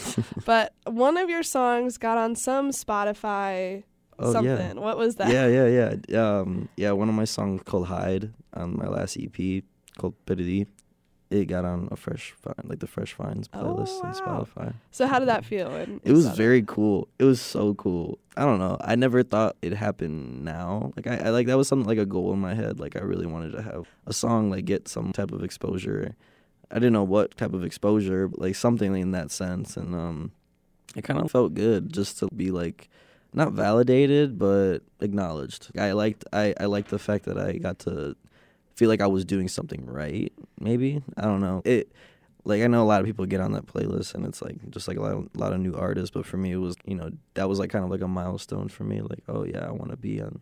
but 0.44 0.72
one 0.86 1.16
of 1.16 1.30
your 1.30 1.42
songs 1.44 1.98
got 1.98 2.18
on 2.18 2.34
some 2.34 2.70
Spotify 2.70 3.84
Oh 4.18 4.32
something. 4.32 4.76
yeah. 4.76 4.82
What 4.86 4.98
was 4.98 5.16
that? 5.16 5.30
Yeah, 5.32 5.46
yeah, 5.46 5.94
yeah. 6.08 6.38
Um, 6.40 6.68
yeah, 6.76 6.92
one 6.92 7.08
of 7.08 7.14
my 7.14 7.24
songs 7.24 7.62
called 7.64 7.86
"Hide" 7.86 8.30
on 8.54 8.76
my 8.76 8.86
last 8.88 9.16
EP 9.16 9.62
called 9.98 10.14
"Perdí." 10.26 10.66
It 11.30 11.46
got 11.46 11.64
on 11.64 11.88
a 11.90 11.96
fresh 11.96 12.32
find, 12.32 12.68
like 12.68 12.80
the 12.80 12.86
Fresh 12.86 13.14
Finds 13.14 13.48
Oh, 13.54 13.58
playlist 13.64 14.04
on. 14.04 14.12
Spotify. 14.14 14.74
So 14.90 15.06
how 15.06 15.18
did 15.18 15.28
that 15.28 15.46
feel? 15.46 15.74
It 16.04 16.12
was 16.12 16.26
very 16.36 16.60
cool. 16.62 17.08
It 17.18 17.24
was 17.24 17.40
so 17.40 17.72
cool. 17.72 18.18
I 18.36 18.44
don't 18.44 18.58
know. 18.58 18.76
I 18.82 18.96
never 18.96 19.22
thought 19.22 19.56
it 19.62 19.72
happened 19.72 20.44
now. 20.44 20.92
Like 20.94 21.06
I, 21.06 21.28
I 21.28 21.30
like 21.30 21.46
that 21.46 21.56
was 21.56 21.68
something 21.68 21.88
like 21.88 21.96
a 21.96 22.04
goal 22.04 22.34
in 22.34 22.38
my 22.38 22.52
head. 22.52 22.78
Like 22.78 22.96
I 22.96 23.00
really 23.00 23.24
wanted 23.24 23.52
to 23.52 23.62
have 23.62 23.88
a 24.06 24.12
song 24.12 24.50
like 24.50 24.66
get 24.66 24.88
some 24.88 25.10
type 25.10 25.32
of 25.32 25.42
exposure. 25.42 26.14
I 26.72 26.76
didn't 26.76 26.94
know 26.94 27.04
what 27.04 27.36
type 27.36 27.52
of 27.52 27.64
exposure, 27.64 28.28
but 28.28 28.40
like 28.40 28.54
something 28.54 28.96
in 28.96 29.12
that 29.12 29.30
sense. 29.30 29.76
And 29.76 29.94
um, 29.94 30.32
it 30.96 31.02
kind 31.02 31.20
of 31.20 31.30
felt 31.30 31.54
good 31.54 31.92
just 31.92 32.18
to 32.20 32.28
be 32.34 32.50
like 32.50 32.88
not 33.34 33.52
validated 33.52 34.38
but 34.38 34.78
acknowledged. 35.00 35.70
I 35.78 35.92
liked 35.92 36.24
I 36.32 36.54
I 36.58 36.66
liked 36.66 36.88
the 36.88 36.98
fact 36.98 37.24
that 37.24 37.38
I 37.38 37.54
got 37.54 37.78
to 37.80 38.16
feel 38.74 38.88
like 38.88 39.00
I 39.00 39.06
was 39.06 39.24
doing 39.24 39.48
something 39.48 39.86
right. 39.86 40.32
Maybe 40.60 41.02
I 41.16 41.22
don't 41.22 41.40
know 41.40 41.62
it. 41.64 41.92
Like 42.44 42.62
I 42.62 42.66
know 42.66 42.82
a 42.82 42.84
lot 42.84 43.00
of 43.00 43.06
people 43.06 43.24
get 43.26 43.40
on 43.40 43.52
that 43.52 43.66
playlist 43.66 44.14
and 44.14 44.26
it's 44.26 44.42
like 44.42 44.56
just 44.70 44.88
like 44.88 44.96
a 44.96 45.00
lot 45.00 45.12
of, 45.12 45.28
a 45.34 45.38
lot 45.38 45.52
of 45.52 45.60
new 45.60 45.74
artists, 45.74 46.10
but 46.10 46.26
for 46.26 46.36
me 46.36 46.52
it 46.52 46.56
was 46.56 46.76
you 46.84 46.94
know 46.94 47.10
that 47.34 47.48
was 47.48 47.58
like 47.58 47.70
kind 47.70 47.84
of 47.84 47.90
like 47.90 48.00
a 48.00 48.08
milestone 48.08 48.68
for 48.68 48.84
me. 48.84 49.00
Like 49.00 49.22
oh 49.28 49.44
yeah, 49.44 49.66
I 49.66 49.70
want 49.70 49.90
to 49.90 49.96
be 49.96 50.20
on 50.20 50.40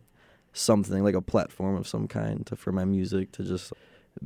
something 0.53 1.03
like 1.03 1.15
a 1.15 1.21
platform 1.21 1.75
of 1.75 1.87
some 1.87 2.07
kind 2.07 2.45
to, 2.47 2.55
for 2.55 2.71
my 2.71 2.83
music 2.83 3.31
to 3.33 3.43
just 3.43 3.71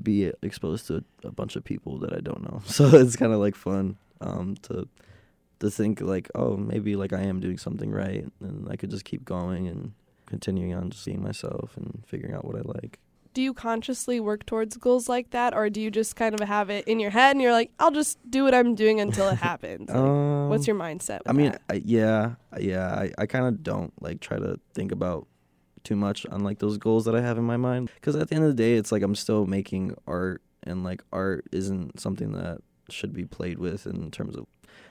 be 0.01 0.31
exposed 0.41 0.87
to 0.87 1.03
a 1.23 1.31
bunch 1.31 1.55
of 1.55 1.63
people 1.63 1.97
that 1.99 2.13
I 2.13 2.19
don't 2.19 2.43
know. 2.43 2.61
So 2.67 2.85
it's 2.87 3.15
kind 3.15 3.33
of 3.33 3.39
like 3.39 3.55
fun 3.55 3.97
um, 4.21 4.55
to 4.63 4.87
to 5.59 5.69
think 5.71 6.01
like 6.01 6.29
oh 6.35 6.57
maybe 6.57 6.95
like 6.95 7.13
I 7.13 7.21
am 7.21 7.39
doing 7.39 7.57
something 7.57 7.89
right 7.91 8.25
and 8.41 8.67
I 8.69 8.75
could 8.75 8.89
just 8.91 9.05
keep 9.05 9.23
going 9.23 9.67
and 9.67 9.93
continuing 10.25 10.73
on 10.73 10.89
just 10.89 11.05
being 11.05 11.23
myself 11.23 11.77
and 11.77 12.03
figuring 12.07 12.33
out 12.35 12.43
what 12.45 12.55
I 12.57 12.61
like. 12.65 12.99
Do 13.33 13.41
you 13.41 13.53
consciously 13.53 14.19
work 14.21 14.45
towards 14.45 14.77
goals 14.77 15.09
like 15.09 15.31
that, 15.31 15.53
or 15.53 15.69
do 15.69 15.81
you 15.81 15.91
just 15.91 16.15
kind 16.15 16.33
of 16.39 16.47
have 16.47 16.69
it 16.69 16.87
in 16.87 17.01
your 17.01 17.09
head 17.11 17.31
and 17.31 17.41
you're 17.41 17.51
like, 17.51 17.69
I'll 17.79 17.91
just 17.91 18.17
do 18.31 18.45
what 18.45 18.55
I'm 18.55 18.75
doing 18.75 19.01
until 19.01 19.27
it 19.27 19.35
happens? 19.49 19.89
Like, 19.89 19.97
Um, 19.97 20.47
what's 20.49 20.65
your 20.67 20.77
mindset? 20.77 21.19
I 21.25 21.33
mean? 21.33 21.53
I, 21.69 21.81
yeah, 21.83 22.35
yeah. 22.57 22.87
I, 22.95 23.11
I 23.17 23.25
kind 23.25 23.45
of 23.45 23.61
don't 23.61 23.91
like 24.01 24.21
try 24.21 24.37
to 24.39 24.57
think 24.73 24.93
about 24.93 25.27
too 25.85 25.95
much 25.95 26.25
on 26.27 26.43
like 26.43 26.59
those 26.59 26.77
goals 26.77 27.05
that 27.05 27.15
I 27.15 27.21
have 27.21 27.37
in 27.37 27.43
my 27.43 27.57
mind 27.57 27.91
because 27.95 28.15
at 28.15 28.29
the 28.29 28.35
end 28.35 28.43
of 28.43 28.49
the 28.49 28.61
day, 28.61 28.75
it's 28.75 28.91
like 28.91 29.03
I'm 29.03 29.15
still 29.15 29.45
making 29.45 29.95
art, 30.07 30.41
and 30.63 30.83
like 30.83 31.03
art 31.13 31.45
isn't 31.51 31.99
something 31.99 32.33
that 32.33 32.59
should 32.89 33.13
be 33.13 33.25
played 33.25 33.59
with 33.59 33.85
in 33.85 34.11
terms 34.11 34.35
of. 34.35 34.45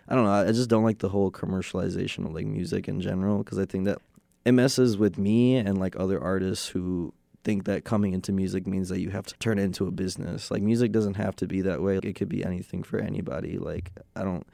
I 0.09 0.15
don't 0.15 0.25
know. 0.25 0.33
I 0.33 0.53
just 0.53 0.69
don't 0.69 0.85
like 0.85 0.99
the 0.99 1.09
whole 1.09 1.31
commercialization 1.31 2.27
of 2.27 2.35
like 2.35 2.47
music 2.47 2.89
in 2.89 3.01
general 3.01 3.39
because 3.39 3.59
I 3.59 3.65
think 3.65 3.87
that 3.87 3.99
it 4.45 4.53
messes 4.53 4.99
with 4.99 5.17
me 5.19 5.57
and 5.57 5.79
like 5.79 5.99
other 5.99 6.23
artists 6.23 6.69
who 6.69 7.15
think 7.43 7.65
that 7.65 7.85
coming 7.85 8.13
into 8.13 8.33
music 8.33 8.67
means 8.67 8.89
that 8.89 9.01
you 9.01 9.11
have 9.11 9.27
to 9.27 9.35
turn 9.39 9.59
it 9.59 9.63
into 9.63 9.87
a 9.87 9.91
business. 9.91 10.51
Like 10.51 10.63
music 10.63 10.93
doesn't 10.93 11.15
have 11.15 11.37
to 11.37 11.47
be 11.47 11.61
that 11.63 11.83
way. 11.83 11.99
It 12.03 12.15
could 12.15 12.29
be 12.29 12.45
anything 12.45 12.83
for 12.83 12.99
anybody. 12.99 13.59
Like 13.59 13.93
I 14.17 14.25
don't 14.25 14.47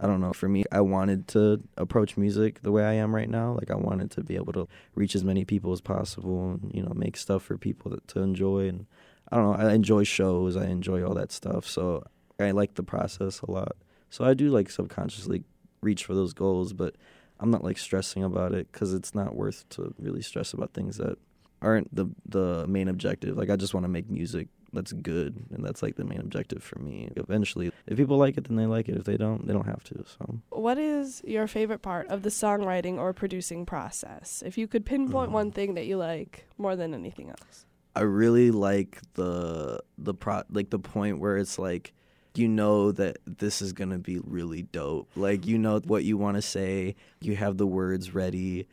I 0.00 0.06
don't 0.06 0.20
know. 0.20 0.32
For 0.32 0.48
me, 0.48 0.64
I 0.70 0.80
wanted 0.80 1.26
to 1.28 1.60
approach 1.76 2.16
music 2.16 2.62
the 2.62 2.70
way 2.70 2.84
I 2.84 2.92
am 2.94 3.14
right 3.14 3.28
now. 3.28 3.52
Like 3.54 3.70
I 3.70 3.74
wanted 3.74 4.10
to 4.12 4.22
be 4.22 4.36
able 4.36 4.52
to 4.52 4.68
reach 4.94 5.14
as 5.14 5.24
many 5.24 5.44
people 5.44 5.72
as 5.72 5.80
possible, 5.80 6.50
and 6.50 6.70
you 6.72 6.82
know, 6.82 6.92
make 6.94 7.16
stuff 7.16 7.42
for 7.42 7.58
people 7.58 7.90
that, 7.90 8.06
to 8.08 8.20
enjoy. 8.20 8.68
And 8.68 8.86
I 9.30 9.36
don't 9.36 9.46
know. 9.46 9.66
I 9.66 9.72
enjoy 9.72 10.04
shows. 10.04 10.56
I 10.56 10.66
enjoy 10.66 11.04
all 11.04 11.14
that 11.14 11.32
stuff. 11.32 11.66
So 11.66 12.04
I 12.38 12.52
like 12.52 12.74
the 12.74 12.82
process 12.82 13.40
a 13.40 13.50
lot. 13.50 13.76
So 14.10 14.24
I 14.24 14.34
do 14.34 14.50
like 14.50 14.70
subconsciously 14.70 15.44
reach 15.80 16.04
for 16.04 16.14
those 16.14 16.32
goals, 16.32 16.72
but 16.72 16.94
I'm 17.40 17.50
not 17.50 17.64
like 17.64 17.78
stressing 17.78 18.22
about 18.22 18.52
it 18.52 18.70
because 18.70 18.94
it's 18.94 19.14
not 19.14 19.34
worth 19.34 19.68
to 19.70 19.94
really 19.98 20.22
stress 20.22 20.52
about 20.52 20.74
things 20.74 20.96
that 20.96 21.18
aren't 21.60 21.92
the 21.94 22.06
the 22.26 22.66
main 22.68 22.88
objective. 22.88 23.36
Like 23.36 23.50
I 23.50 23.56
just 23.56 23.74
want 23.74 23.84
to 23.84 23.88
make 23.88 24.08
music 24.08 24.48
that's 24.72 24.92
good, 24.92 25.46
and 25.50 25.64
that's 25.64 25.82
like 25.82 25.96
the 25.96 26.04
main 26.04 26.20
objective 26.20 26.62
for 26.62 26.78
me. 26.78 27.10
Eventually, 27.16 27.70
if 27.86 27.96
people 27.96 28.16
like 28.18 28.36
it, 28.36 28.44
then 28.44 28.56
they 28.56 28.66
like 28.66 28.88
it. 28.88 28.96
If 28.96 29.04
they 29.04 29.16
don't, 29.16 29.46
they 29.46 29.52
don't 29.52 29.66
have 29.66 29.82
to. 29.84 30.04
So 30.18 30.38
What 30.50 30.78
is 30.78 31.22
your 31.26 31.46
favorite 31.46 31.82
part 31.82 32.06
of 32.08 32.22
the 32.22 32.30
songwriting 32.30 32.98
or 32.98 33.12
producing 33.12 33.64
process? 33.66 34.42
If 34.44 34.58
you 34.58 34.66
could 34.66 34.84
pinpoint 34.84 35.30
Mm. 35.30 35.34
one 35.34 35.50
thing 35.52 35.74
that 35.74 35.86
you 35.86 35.96
like 35.96 36.46
more 36.58 36.76
than 36.76 36.94
anything 36.94 37.30
else. 37.30 37.64
I 37.96 38.02
really 38.02 38.50
like 38.50 39.00
the 39.14 39.80
the 39.96 40.14
pro 40.14 40.42
like 40.50 40.70
the 40.70 40.78
point 40.78 41.18
where 41.18 41.36
it's 41.36 41.58
like 41.58 41.92
you 42.34 42.46
know 42.46 42.92
that 42.92 43.18
this 43.26 43.60
is 43.60 43.72
going 43.72 43.90
to 43.90 43.98
be 43.98 44.20
really 44.20 44.62
dope. 44.62 45.08
Like 45.16 45.46
you 45.46 45.58
know 45.58 45.80
what 45.80 46.04
you 46.04 46.16
want 46.16 46.36
to 46.36 46.42
say, 46.42 46.94
you 47.20 47.34
have 47.34 47.56
the 47.56 47.66
words 47.66 48.14
ready. 48.14 48.68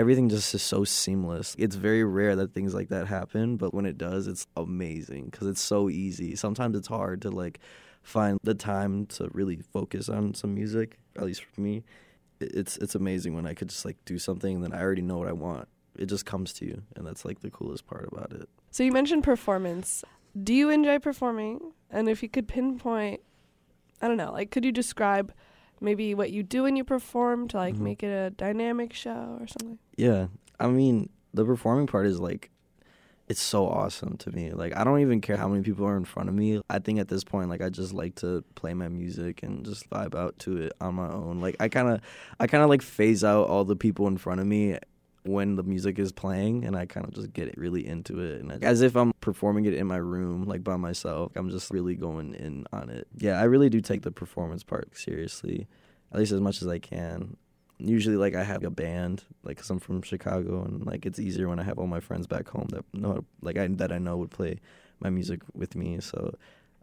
Everything 0.00 0.30
just 0.30 0.54
is 0.54 0.62
so 0.62 0.82
seamless. 0.82 1.54
It's 1.58 1.76
very 1.76 2.02
rare 2.04 2.34
that 2.36 2.54
things 2.54 2.72
like 2.72 2.88
that 2.88 3.06
happen, 3.06 3.58
but 3.58 3.74
when 3.74 3.84
it 3.84 3.98
does, 3.98 4.28
it's 4.28 4.46
amazing 4.56 5.30
cuz 5.30 5.46
it's 5.46 5.60
so 5.60 5.90
easy. 5.90 6.34
Sometimes 6.36 6.74
it's 6.74 6.88
hard 6.88 7.20
to 7.20 7.30
like 7.30 7.60
find 8.02 8.38
the 8.42 8.54
time 8.54 9.04
to 9.06 9.28
really 9.34 9.56
focus 9.56 10.08
on 10.08 10.32
some 10.32 10.54
music, 10.54 10.98
at 11.16 11.24
least 11.24 11.44
for 11.44 11.60
me. 11.60 11.84
It's 12.40 12.78
it's 12.78 12.94
amazing 12.94 13.34
when 13.34 13.46
I 13.46 13.52
could 13.52 13.68
just 13.68 13.84
like 13.84 14.02
do 14.06 14.18
something 14.18 14.54
and 14.54 14.64
then 14.64 14.72
I 14.72 14.80
already 14.80 15.02
know 15.02 15.18
what 15.18 15.28
I 15.28 15.32
want. 15.32 15.68
It 15.98 16.06
just 16.06 16.24
comes 16.24 16.54
to 16.54 16.64
you, 16.64 16.82
and 16.96 17.06
that's 17.06 17.26
like 17.26 17.40
the 17.40 17.50
coolest 17.50 17.86
part 17.86 18.08
about 18.10 18.32
it. 18.32 18.48
So 18.70 18.82
you 18.82 18.92
mentioned 18.92 19.22
performance. 19.22 20.02
Do 20.42 20.54
you 20.54 20.70
enjoy 20.70 20.98
performing? 20.98 21.74
And 21.90 22.08
if 22.08 22.22
you 22.22 22.30
could 22.30 22.48
pinpoint, 22.48 23.20
I 24.00 24.08
don't 24.08 24.16
know, 24.16 24.32
like 24.32 24.50
could 24.50 24.64
you 24.64 24.72
describe 24.72 25.34
maybe 25.80 26.14
what 26.14 26.30
you 26.30 26.42
do 26.42 26.64
when 26.64 26.76
you 26.76 26.84
perform 26.84 27.48
to 27.48 27.56
like 27.56 27.74
Mhm. 27.74 27.80
make 27.80 28.02
it 28.02 28.12
a 28.12 28.30
dynamic 28.30 28.92
show 28.92 29.38
or 29.40 29.46
something? 29.46 29.78
Yeah. 29.96 30.26
I 30.58 30.68
mean, 30.68 31.08
the 31.32 31.44
performing 31.44 31.86
part 31.86 32.06
is 32.06 32.20
like 32.20 32.50
it's 33.28 33.40
so 33.40 33.64
awesome 33.68 34.16
to 34.16 34.30
me. 34.32 34.50
Like 34.50 34.76
I 34.76 34.82
don't 34.82 34.98
even 35.00 35.20
care 35.20 35.36
how 35.36 35.46
many 35.46 35.62
people 35.62 35.86
are 35.86 35.96
in 35.96 36.04
front 36.04 36.28
of 36.28 36.34
me. 36.34 36.60
I 36.68 36.80
think 36.80 36.98
at 36.98 37.06
this 37.06 37.22
point 37.22 37.48
like 37.48 37.62
I 37.62 37.68
just 37.68 37.92
like 37.94 38.16
to 38.16 38.42
play 38.56 38.74
my 38.74 38.88
music 38.88 39.44
and 39.44 39.64
just 39.64 39.88
vibe 39.88 40.16
out 40.16 40.36
to 40.40 40.56
it 40.56 40.72
on 40.80 40.96
my 40.96 41.08
own. 41.08 41.40
Like 41.40 41.54
I 41.60 41.68
kind 41.68 41.88
of 41.88 42.00
I 42.40 42.48
kind 42.48 42.64
of 42.64 42.68
like 42.68 42.82
phase 42.82 43.22
out 43.22 43.48
all 43.48 43.64
the 43.64 43.76
people 43.76 44.08
in 44.08 44.18
front 44.18 44.40
of 44.40 44.46
me 44.48 44.76
when 45.24 45.56
the 45.56 45.62
music 45.62 45.98
is 45.98 46.12
playing 46.12 46.64
and 46.64 46.76
I 46.76 46.86
kind 46.86 47.06
of 47.06 47.12
just 47.12 47.32
get 47.32 47.56
really 47.58 47.86
into 47.86 48.20
it 48.20 48.40
and 48.40 48.52
I, 48.52 48.58
as 48.62 48.80
if 48.80 48.96
I'm 48.96 49.12
performing 49.20 49.66
it 49.66 49.74
in 49.74 49.86
my 49.86 49.96
room 49.96 50.44
like 50.44 50.64
by 50.64 50.76
myself. 50.76 51.32
I'm 51.36 51.50
just 51.50 51.70
really 51.70 51.94
going 51.94 52.34
in 52.34 52.66
on 52.72 52.88
it. 52.88 53.06
Yeah, 53.16 53.38
I 53.38 53.44
really 53.44 53.68
do 53.68 53.80
take 53.80 54.02
the 54.02 54.10
performance 54.10 54.62
part 54.62 54.96
seriously. 54.96 55.68
At 56.12 56.18
least 56.18 56.32
as 56.32 56.40
much 56.40 56.62
as 56.62 56.68
I 56.68 56.78
can 56.78 57.36
usually 57.80 58.16
like 58.16 58.34
I 58.34 58.44
have 58.44 58.64
a 58.64 58.70
band, 58.70 59.24
like 59.42 59.56
because 59.56 59.70
I'm 59.70 59.78
from 59.78 60.02
Chicago, 60.02 60.64
and 60.64 60.84
like 60.84 61.06
it's 61.06 61.18
easier 61.18 61.48
when 61.48 61.58
I 61.58 61.64
have 61.64 61.78
all 61.78 61.86
my 61.86 62.00
friends 62.00 62.26
back 62.26 62.48
home 62.48 62.68
that 62.70 62.84
know, 62.92 63.24
like 63.40 63.58
I 63.58 63.66
that 63.68 63.92
I 63.92 63.98
know 63.98 64.16
would 64.18 64.30
play 64.30 64.60
my 65.00 65.10
music 65.10 65.42
with 65.54 65.74
me. 65.74 66.00
So 66.00 66.34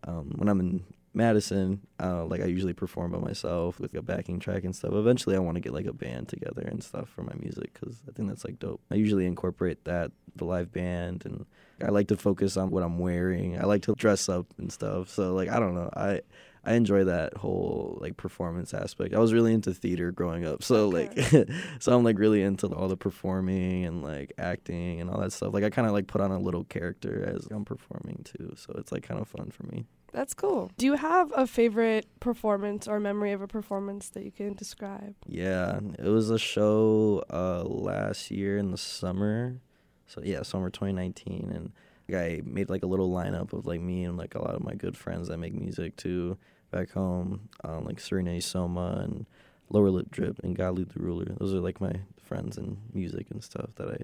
um, 0.08 0.34
when 0.36 0.50
I'm 0.50 0.60
in 0.60 0.84
Madison, 1.18 1.82
uh, 2.02 2.24
like 2.26 2.42
I 2.42 2.46
usually 2.46 2.74
perform 2.74 3.12
by 3.12 3.18
myself 3.18 3.80
with 3.80 3.94
a 3.96 4.02
backing 4.02 4.40
track 4.40 4.64
and 4.64 4.76
stuff. 4.76 4.94
Eventually, 4.94 5.36
I 5.36 5.40
want 5.40 5.56
to 5.56 5.62
get 5.62 5.74
like 5.74 5.88
a 5.88 5.94
band 5.94 6.30
together 6.30 6.62
and 6.62 6.84
stuff 6.84 7.10
for 7.10 7.24
my 7.24 7.34
music 7.40 7.74
because 7.74 8.02
I 8.08 8.12
think 8.14 8.30
that's 8.30 8.46
like 8.46 8.60
dope. 8.60 8.82
I 8.92 8.96
usually 8.96 9.26
incorporate 9.26 9.84
that 9.86 10.12
the 10.36 10.46
live 10.46 10.72
band, 10.72 11.24
and 11.26 11.46
I 11.84 11.90
like 11.90 12.08
to 12.10 12.18
focus 12.18 12.56
on 12.56 12.70
what 12.70 12.84
I'm 12.84 13.00
wearing. 13.00 13.60
I 13.60 13.66
like 13.66 13.82
to 13.84 13.96
dress 13.96 14.30
up 14.30 14.46
and 14.58 14.72
stuff. 14.72 15.10
So 15.10 15.34
like 15.34 15.50
I 15.50 15.60
don't 15.60 15.76
know, 15.76 15.90
I 15.96 16.22
I 16.64 16.74
enjoy 16.74 17.06
that 17.06 17.36
whole 17.38 17.98
like 18.02 18.18
performance 18.18 18.74
aspect. 18.74 19.16
I 19.16 19.20
was 19.20 19.34
really 19.34 19.54
into 19.54 19.74
theater 19.74 20.12
growing 20.12 20.46
up, 20.46 20.62
so 20.64 20.94
Okay. 20.94 21.10
like, 21.16 21.50
so 21.80 21.96
I'm 21.98 22.04
like 22.04 22.20
really 22.20 22.44
into 22.44 22.68
all 22.68 22.88
the 22.90 22.98
performing 22.98 23.86
and 23.86 24.04
like 24.04 24.34
acting 24.38 25.02
and 25.02 25.10
all 25.10 25.20
that 25.22 25.32
stuff. 25.34 25.54
Like 25.54 25.64
I 25.64 25.70
kind 25.72 25.88
of 25.88 25.94
like 25.94 26.08
put 26.08 26.22
on 26.22 26.30
a 26.32 26.40
little 26.40 26.66
character 26.66 27.24
as 27.36 27.48
I'm 27.50 27.66
performing 27.66 28.24
too, 28.24 28.54
so 28.56 28.76
it's 28.78 28.92
like 28.92 29.02
kind 29.04 29.20
of 29.20 29.28
fun 29.28 29.50
for 29.50 29.64
me. 29.66 29.86
That's 30.14 30.34
cool. 30.34 30.72
Do 30.78 30.86
you 30.86 30.94
have 30.94 31.32
a 31.36 31.46
favorite 31.46 32.08
performance 32.20 32.88
or 32.88 33.00
memory 33.00 33.34
of 33.34 33.42
a 33.42 33.48
performance 33.48 34.10
that 34.10 34.24
you 34.24 34.32
can 34.32 34.54
describe? 34.54 35.16
Yeah, 35.28 35.80
it 36.00 36.08
was 36.08 36.30
a 36.30 36.40
show 36.40 37.24
uh 37.30 37.64
last 37.64 38.32
year 38.32 38.58
in 38.58 38.72
the 38.72 38.78
summer, 38.78 39.60
so 40.08 40.22
yeah, 40.24 40.42
summer 40.44 40.70
2019, 40.70 41.52
and 41.54 41.72
I 42.16 42.42
made 42.46 42.70
like 42.70 42.84
a 42.84 42.88
little 42.88 43.10
lineup 43.10 43.54
of 43.54 43.66
like 43.66 43.82
me 43.82 44.06
and 44.06 44.18
like 44.18 44.36
a 44.36 44.42
lot 44.42 44.56
of 44.56 44.64
my 44.64 44.76
good 44.76 44.98
friends 44.98 45.28
that 45.28 45.38
make 45.38 45.54
music 45.54 45.96
too 45.98 46.38
back 46.72 46.92
home, 46.92 47.50
um, 47.64 47.86
like 47.86 48.00
Serena 48.00 48.40
Soma 48.42 49.02
and 49.04 49.26
Lower 49.70 49.90
Lip 49.90 50.10
Drip 50.10 50.40
and 50.44 50.56
Godly 50.56 50.86
the 50.86 51.00
Ruler. 51.00 51.26
Those 51.38 51.54
are 51.54 51.60
like 51.60 51.82
my 51.82 51.94
friends 52.24 52.58
and 52.58 52.78
music 52.94 53.28
and 53.32 53.44
stuff 53.44 53.70
that 53.76 53.90
I 53.90 53.98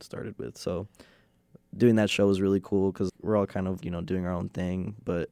started 0.00 0.38
with. 0.38 0.56
So 0.56 0.88
doing 1.76 1.96
that 1.96 2.10
show 2.10 2.26
was 2.26 2.40
really 2.40 2.60
cool 2.62 2.92
because 2.92 3.10
we're 3.20 3.36
all 3.36 3.46
kind 3.46 3.68
of 3.68 3.84
you 3.84 3.90
know 3.90 4.00
doing 4.00 4.26
our 4.26 4.32
own 4.32 4.48
thing, 4.48 4.94
but 5.04 5.28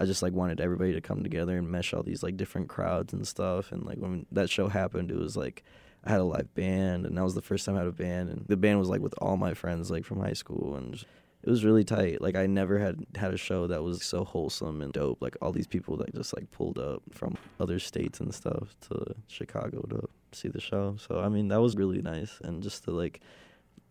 I 0.00 0.06
just 0.06 0.22
like 0.22 0.32
wanted 0.32 0.62
everybody 0.62 0.94
to 0.94 1.00
come 1.02 1.22
together 1.22 1.58
and 1.58 1.68
mesh 1.68 1.92
all 1.92 2.02
these 2.02 2.22
like 2.22 2.38
different 2.38 2.70
crowds 2.70 3.12
and 3.12 3.28
stuff. 3.28 3.70
And 3.70 3.84
like 3.84 3.98
when 3.98 4.24
that 4.32 4.48
show 4.48 4.68
happened, 4.68 5.10
it 5.10 5.18
was 5.18 5.36
like 5.36 5.62
I 6.04 6.10
had 6.10 6.20
a 6.20 6.24
live 6.24 6.54
band, 6.54 7.04
and 7.04 7.18
that 7.18 7.22
was 7.22 7.34
the 7.34 7.42
first 7.42 7.66
time 7.66 7.74
I 7.74 7.80
had 7.80 7.86
a 7.86 7.92
band, 7.92 8.30
and 8.30 8.46
the 8.48 8.56
band 8.56 8.78
was 8.78 8.88
like 8.88 9.02
with 9.02 9.14
all 9.18 9.36
my 9.36 9.52
friends 9.52 9.90
like 9.90 10.06
from 10.06 10.20
high 10.20 10.32
school, 10.32 10.74
and 10.74 10.94
it 11.42 11.50
was 11.50 11.66
really 11.66 11.84
tight. 11.84 12.22
Like 12.22 12.34
I 12.34 12.46
never 12.46 12.78
had 12.78 13.04
had 13.14 13.34
a 13.34 13.36
show 13.36 13.66
that 13.66 13.82
was 13.82 14.02
so 14.02 14.24
wholesome 14.24 14.80
and 14.80 14.90
dope. 14.90 15.20
Like 15.20 15.36
all 15.42 15.52
these 15.52 15.66
people 15.66 15.98
that 15.98 16.14
just 16.14 16.34
like 16.34 16.50
pulled 16.50 16.78
up 16.78 17.02
from 17.12 17.36
other 17.60 17.78
states 17.78 18.20
and 18.20 18.34
stuff 18.34 18.74
to 18.88 19.14
Chicago 19.28 19.82
to 19.90 20.08
see 20.32 20.48
the 20.48 20.62
show. 20.62 20.96
So 20.96 21.20
I 21.20 21.28
mean 21.28 21.48
that 21.48 21.60
was 21.60 21.76
really 21.76 22.00
nice, 22.00 22.40
and 22.42 22.62
just 22.62 22.84
to 22.84 22.90
like 22.90 23.20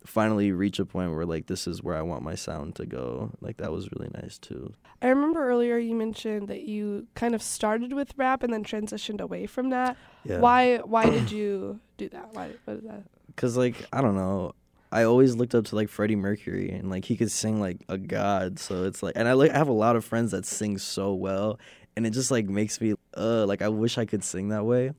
finally 0.06 0.52
reach 0.52 0.80
a 0.80 0.86
point 0.86 1.14
where 1.14 1.26
like 1.26 1.48
this 1.48 1.68
is 1.68 1.84
where 1.84 1.96
I 1.96 2.02
want 2.02 2.24
my 2.24 2.36
sound 2.36 2.76
to 2.76 2.86
go. 2.86 3.32
Like 3.42 3.58
that 3.58 3.72
was 3.72 3.90
really 3.92 4.10
nice 4.14 4.38
too. 4.38 4.74
I 5.02 5.08
remember 5.08 5.48
earlier 5.48 5.78
you 5.78 5.96
mentioned 5.96 6.48
that 6.48 6.64
you 6.64 7.08
kind 7.16 7.36
of 7.36 7.42
started 7.42 7.94
with 7.94 8.14
rap 8.18 8.44
and 8.44 8.52
then 8.52 8.64
transitioned 8.64 9.22
away 9.22 9.46
from 9.46 9.70
that. 9.70 9.98
Yeah. 10.24 10.40
Why 10.40 10.78
why 10.78 11.10
did 11.10 11.32
you 11.40 11.80
do 11.98 12.10
that? 12.10 12.34
Why 12.34 12.52
what 12.66 12.78
is 12.78 12.84
that? 12.84 13.04
Cause 13.36 13.56
like 13.58 13.86
I 13.94 14.02
don't 14.02 14.16
know, 14.16 14.54
I 14.92 15.04
always 15.04 15.36
looked 15.36 15.54
up 15.54 15.66
to 15.66 15.76
like 15.76 15.90
Freddie 15.90 16.16
Mercury 16.16 16.72
and 16.72 16.90
like 16.90 17.06
he 17.06 17.16
could 17.16 17.32
sing 17.32 17.60
like 17.60 17.78
a 17.88 17.98
god. 17.98 18.60
So 18.60 18.86
it's 18.86 19.04
like, 19.04 19.14
and 19.16 19.28
I 19.28 19.34
like 19.34 19.52
I 19.52 19.58
have 19.58 19.68
a 19.68 19.74
lot 19.74 19.96
of 19.96 20.04
friends 20.04 20.32
that 20.32 20.46
sing 20.46 20.78
so 20.78 21.14
well, 21.14 21.60
and 21.96 22.08
it 22.08 22.12
just 22.12 22.32
like 22.32 22.48
makes 22.48 22.82
me 22.82 22.96
uh 23.16 23.46
like 23.46 23.62
I 23.62 23.70
wish 23.70 23.98
I 23.98 24.06
could 24.06 24.24
sing 24.24 24.50
that 24.50 24.66
way, 24.66 24.94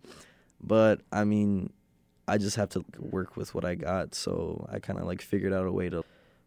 but 0.62 1.00
I 1.11 1.25
mean, 1.25 1.73
I 2.29 2.39
just 2.39 2.57
have 2.57 2.69
to 2.71 2.85
work 2.99 3.37
with 3.37 3.55
what 3.55 3.65
I 3.65 3.75
got. 3.75 4.15
So 4.15 4.67
I 4.71 4.79
kind 4.79 4.99
of 4.99 5.07
like 5.07 5.23
figured 5.23 5.53
out 5.53 5.67
a 5.67 5.73
way 5.73 5.89
to 5.91 6.05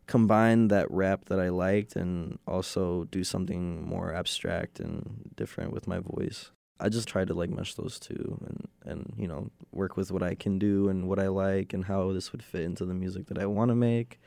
combine 0.07 0.67
that 0.67 0.89
rap 0.91 1.25
that 1.25 1.39
I 1.39 1.49
liked 1.49 1.95
and 1.95 2.37
also 2.47 3.05
do 3.05 3.23
something 3.23 3.85
more 3.87 4.13
abstract 4.13 4.79
and 4.79 5.31
different 5.35 5.71
with 5.71 5.87
my 5.87 5.99
voice. 5.99 6.51
I 6.79 6.89
just 6.89 7.07
try 7.07 7.23
to 7.23 7.33
like 7.33 7.49
mesh 7.49 7.75
those 7.75 7.99
two 7.99 8.37
and 8.45 8.67
and 8.85 9.13
you 9.17 9.27
know 9.27 9.49
work 9.71 9.95
with 9.95 10.11
what 10.11 10.23
I 10.23 10.35
can 10.35 10.59
do 10.59 10.89
and 10.89 11.07
what 11.07 11.19
I 11.19 11.27
like 11.27 11.73
and 11.73 11.85
how 11.85 12.11
this 12.11 12.31
would 12.31 12.43
fit 12.43 12.61
into 12.61 12.85
the 12.85 12.93
music 12.93 13.27
that 13.27 13.37
I 13.37 13.45
want 13.45 13.69
to 13.69 13.75
make. 13.75 14.19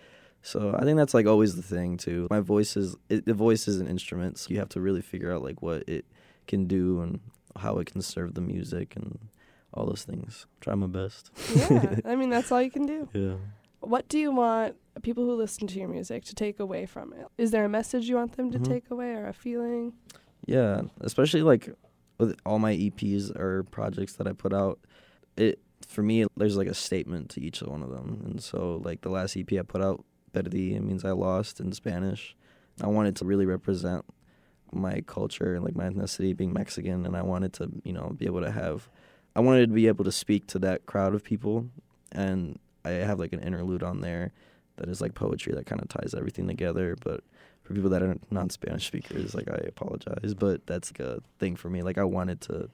So 0.42 0.74
I 0.78 0.84
think 0.84 0.96
that's 0.96 1.12
like 1.12 1.26
always 1.26 1.56
the 1.56 1.62
thing 1.62 1.96
too. 1.96 2.28
My 2.30 2.40
voice 2.40 2.76
is 2.76 2.96
it, 3.08 3.26
the 3.26 3.34
voice 3.34 3.68
is 3.68 3.80
an 3.80 3.88
instrument, 3.88 4.38
so 4.38 4.50
you 4.50 4.58
have 4.58 4.68
to 4.70 4.80
really 4.80 5.02
figure 5.02 5.32
out 5.32 5.42
like 5.42 5.60
what 5.60 5.88
it 5.88 6.06
can 6.46 6.66
do 6.66 7.00
and 7.00 7.20
how 7.56 7.78
it 7.78 7.90
can 7.90 8.00
serve 8.00 8.34
the 8.34 8.40
music 8.40 8.96
and 8.96 9.18
all 9.76 9.86
those 9.86 10.04
things. 10.04 10.46
Try 10.60 10.74
my 10.74 10.86
best. 10.86 11.30
Yeah. 11.54 11.96
I 12.04 12.16
mean 12.16 12.30
that's 12.30 12.50
all 12.52 12.62
you 12.62 12.70
can 12.70 12.86
do. 12.86 13.08
Yeah. 13.14 13.34
What 13.80 14.08
do 14.08 14.18
you 14.18 14.32
want 14.32 14.74
people 15.02 15.24
who 15.24 15.34
listen 15.34 15.66
to 15.68 15.78
your 15.78 15.88
music 15.88 16.24
to 16.24 16.34
take 16.34 16.58
away 16.58 16.86
from 16.86 17.12
it? 17.12 17.26
Is 17.38 17.50
there 17.52 17.64
a 17.64 17.68
message 17.68 18.08
you 18.08 18.16
want 18.16 18.36
them 18.36 18.50
to 18.50 18.58
Mhm. 18.58 18.64
take 18.66 18.90
away 18.90 19.10
or 19.14 19.28
a 19.28 19.32
feeling? 19.32 19.92
Yeah, 20.46 20.82
especially 21.00 21.42
like 21.42 21.68
with 22.18 22.36
all 22.46 22.58
my 22.58 22.72
EPs 22.74 23.30
or 23.38 23.64
projects 23.64 24.14
that 24.14 24.26
I 24.26 24.32
put 24.32 24.52
out, 24.52 24.78
it 25.36 25.60
for 25.86 26.02
me 26.02 26.24
there's 26.36 26.56
like 26.56 26.66
a 26.68 26.74
statement 26.74 27.28
to 27.30 27.40
each 27.40 27.60
one 27.62 27.82
of 27.82 27.90
them. 27.90 28.22
And 28.24 28.42
so 28.42 28.80
like 28.82 29.02
the 29.02 29.10
last 29.10 29.36
EP 29.36 29.52
I 29.58 29.62
put 29.62 29.82
out, 29.82 30.04
Perdí, 30.32 30.74
it 30.74 30.80
means 30.82 31.04
I 31.04 31.12
lost 31.12 31.60
in 31.60 31.70
Spanish. 31.72 32.34
I 32.82 32.88
wanted 32.88 33.14
to 33.16 33.24
really 33.24 33.46
represent 33.46 34.04
my 34.72 35.00
culture 35.02 35.54
and 35.54 35.64
like 35.64 35.76
my 35.76 35.88
ethnicity 35.88 36.36
being 36.36 36.52
Mexican 36.52 37.06
and 37.06 37.16
I 37.16 37.22
wanted 37.22 37.52
to, 37.54 37.70
you 37.84 37.92
know, 37.92 38.14
be 38.18 38.26
able 38.26 38.40
to 38.40 38.50
have 38.50 38.88
I 39.36 39.40
wanted 39.40 39.68
to 39.68 39.74
be 39.74 39.86
able 39.86 40.04
to 40.04 40.12
speak 40.12 40.46
to 40.48 40.58
that 40.60 40.86
crowd 40.86 41.14
of 41.14 41.22
people 41.22 41.68
and 42.10 42.58
I 42.86 42.90
have 42.90 43.18
like 43.20 43.32
an 43.32 43.40
interlude 43.40 43.82
on 43.82 44.00
there 44.00 44.32
that 44.76 44.88
is 44.88 45.00
like 45.00 45.14
poetry 45.14 45.54
that 45.54 45.66
kind 45.66 45.82
of 45.82 45.88
ties 45.88 46.14
everything 46.14 46.46
together, 46.46 46.96
but 47.02 47.22
for 47.62 47.74
people 47.74 47.90
that 47.90 48.02
are 48.02 48.16
non-Spanish 48.30 48.86
speakers, 48.86 49.34
like 49.34 49.48
I 49.50 49.56
apologize, 49.66 50.34
but 50.34 50.66
that's 50.66 50.92
like 50.92 51.00
a 51.00 51.20
thing 51.38 51.56
for 51.56 51.68
me. 51.68 51.82
Like 51.82 51.98
I 51.98 52.04
wanted 52.04 52.40
to 52.42 52.70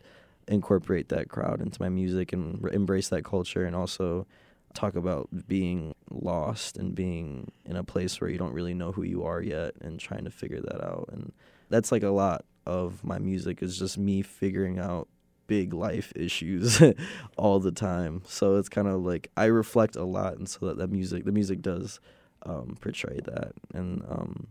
incorporate 0.47 1.09
that 1.09 1.28
crowd 1.28 1.61
into 1.61 1.81
my 1.81 1.88
music 1.88 2.33
and 2.33 2.62
re- 2.62 2.73
embrace 2.73 3.09
that 3.09 3.25
culture, 3.25 3.64
and 3.64 3.75
also 3.75 4.26
talk 4.75 4.95
about 4.95 5.28
being 5.49 5.95
lost 6.11 6.76
and 6.76 6.95
being 6.95 7.50
in 7.64 7.76
a 7.76 7.85
place 7.85 8.21
where 8.21 8.31
you 8.31 8.38
don't 8.38 8.52
really 8.52 8.75
know 8.75 8.92
who 8.92 9.02
you 9.02 9.25
are 9.25 9.40
yet, 9.40 9.75
and 9.81 9.99
trying 9.99 10.25
to 10.25 10.31
figure 10.31 10.61
that 10.61 10.85
out. 10.85 11.09
And 11.12 11.33
that's 11.71 11.90
like 11.90 12.02
a 12.02 12.11
lot 12.11 12.45
of 12.66 13.02
my 13.02 13.19
music 13.19 13.62
is 13.62 13.78
just 13.78 13.97
me 13.97 14.23
figuring 14.23 14.78
out 14.78 15.09
big 15.46 15.72
life 15.72 16.12
issues 16.16 16.82
all 17.37 17.61
the 17.61 17.72
time. 17.72 18.22
So 18.26 18.56
it's 18.56 18.68
kind 18.68 18.88
of 18.88 19.04
like 19.04 19.30
I 19.37 19.46
reflect 19.46 19.96
a 19.96 20.04
lot, 20.04 20.37
and 20.37 20.49
so 20.49 20.66
that 20.66 20.78
that 20.78 20.90
music, 20.90 21.25
the 21.25 21.32
music 21.32 21.62
does 21.62 22.00
um, 22.44 22.76
portray 22.80 23.20
that, 23.25 23.52
and 23.75 24.02
um, 24.08 24.49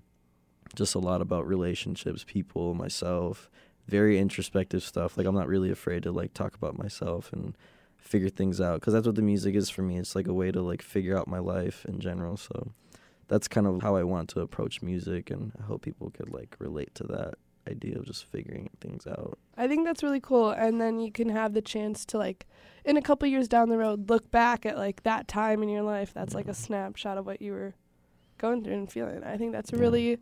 just 0.75 0.95
a 0.95 0.99
lot 0.99 1.21
about 1.21 1.47
relationships, 1.47 2.23
people, 2.25 2.73
myself. 2.73 3.49
Very 3.87 4.19
introspective 4.19 4.83
stuff. 4.83 5.17
Like 5.17 5.27
I'm 5.27 5.35
not 5.35 5.47
really 5.47 5.71
afraid 5.71 6.03
to 6.03 6.11
like 6.11 6.33
talk 6.33 6.55
about 6.55 6.77
myself 6.77 7.33
and 7.33 7.57
figure 7.97 8.29
things 8.29 8.61
out 8.61 8.79
because 8.79 8.93
that's 8.93 9.05
what 9.05 9.15
the 9.15 9.21
music 9.21 9.55
is 9.55 9.69
for 9.69 9.81
me. 9.81 9.97
It's 9.97 10.15
like 10.15 10.27
a 10.27 10.33
way 10.33 10.51
to 10.51 10.61
like 10.61 10.81
figure 10.81 11.17
out 11.17 11.27
my 11.27 11.39
life 11.39 11.85
in 11.85 11.99
general. 11.99 12.37
So 12.37 12.71
that's 13.27 13.47
kind 13.47 13.67
of 13.67 13.81
how 13.81 13.95
I 13.95 14.03
want 14.03 14.29
to 14.29 14.41
approach 14.41 14.81
music, 14.81 15.31
and 15.31 15.53
I 15.59 15.63
hope 15.63 15.81
people 15.81 16.09
could 16.09 16.29
like 16.29 16.55
relate 16.59 16.93
to 16.95 17.03
that 17.05 17.35
idea 17.69 17.97
of 17.97 18.05
just 18.05 18.25
figuring 18.25 18.69
things 18.79 19.05
out. 19.07 19.37
I 19.57 19.67
think 19.67 19.85
that's 19.85 20.03
really 20.03 20.19
cool. 20.19 20.49
And 20.51 20.81
then 20.81 20.99
you 20.99 21.11
can 21.11 21.29
have 21.29 21.53
the 21.53 21.61
chance 21.61 22.05
to 22.07 22.17
like 22.17 22.45
in 22.85 22.97
a 22.97 23.01
couple 23.01 23.27
years 23.27 23.47
down 23.47 23.69
the 23.69 23.77
road 23.77 24.09
look 24.09 24.31
back 24.31 24.65
at 24.65 24.77
like 24.77 25.03
that 25.03 25.27
time 25.27 25.61
in 25.63 25.69
your 25.69 25.83
life. 25.83 26.13
That's 26.13 26.33
like 26.33 26.47
a 26.47 26.53
snapshot 26.53 27.17
of 27.17 27.25
what 27.25 27.41
you 27.41 27.51
were 27.53 27.73
going 28.37 28.63
through 28.63 28.73
and 28.73 28.91
feeling. 28.91 29.23
I 29.23 29.37
think 29.37 29.51
that's 29.51 29.71
Yeah. 29.71 29.79
really 29.79 30.17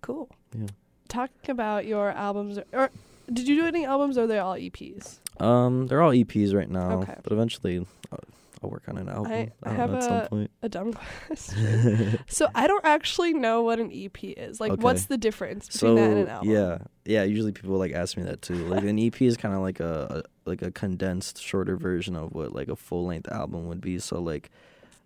cool. 0.00 0.28
Yeah. 0.58 0.66
Talking 1.08 1.50
about 1.50 1.86
your 1.86 2.10
albums 2.10 2.58
or, 2.58 2.64
or 2.72 2.90
did 3.32 3.46
you 3.46 3.54
do 3.60 3.66
any 3.66 3.84
albums 3.84 4.18
or 4.18 4.22
are 4.24 4.26
they 4.26 4.38
all 4.38 4.54
EPs? 4.56 5.18
Um, 5.40 5.86
they're 5.86 6.02
all 6.02 6.10
EPs 6.12 6.54
right 6.54 6.68
now, 6.68 7.00
Okay. 7.02 7.14
but 7.22 7.32
eventually 7.32 7.86
I'll, 8.10 8.18
I'll 8.62 8.70
work 8.70 8.84
on 8.88 8.96
an 8.98 9.08
album. 9.08 9.32
I 9.32 9.48
don't 9.64 9.76
have 9.76 9.90
know, 9.90 9.96
at 9.96 10.02
a- 10.02 10.06
some 10.06 10.26
point. 10.28 10.50
A 10.62 10.68
dumb 10.68 10.92
question. 11.26 12.18
so 12.28 12.48
I 12.54 12.66
don't 12.66 12.84
actually 12.84 13.32
know 13.34 13.62
what 13.62 13.78
an 13.80 13.90
EP 13.92 14.16
is. 14.22 14.60
Like 14.60 14.72
Okay. 14.72 14.82
what's 14.82 15.06
the 15.06 15.18
difference 15.18 15.66
between 15.68 15.78
So 15.90 15.94
that 15.96 16.10
and 16.10 16.18
an 16.20 16.28
album? 16.28 16.50
yeah, 16.50 16.78
yeah. 17.04 17.22
Usually 17.24 17.52
people 17.52 17.76
like 17.78 17.92
ask 17.92 18.16
me 18.16 18.22
that 18.24 18.42
too. 18.42 18.66
Like 18.68 18.84
an 18.84 18.98
EP 18.98 19.20
is 19.22 19.36
kind 19.36 19.54
of 19.54 19.60
like 19.60 19.80
a, 19.80 20.22
a 20.24 20.48
like 20.50 20.62
a 20.62 20.70
condensed, 20.70 21.40
shorter 21.42 21.76
version 21.76 22.16
of 22.16 22.32
what 22.32 22.52
like 22.54 22.68
a 22.68 22.76
full 22.76 23.06
length 23.06 23.28
album 23.30 23.66
would 23.66 23.80
be. 23.80 23.98
So 23.98 24.20
like, 24.20 24.50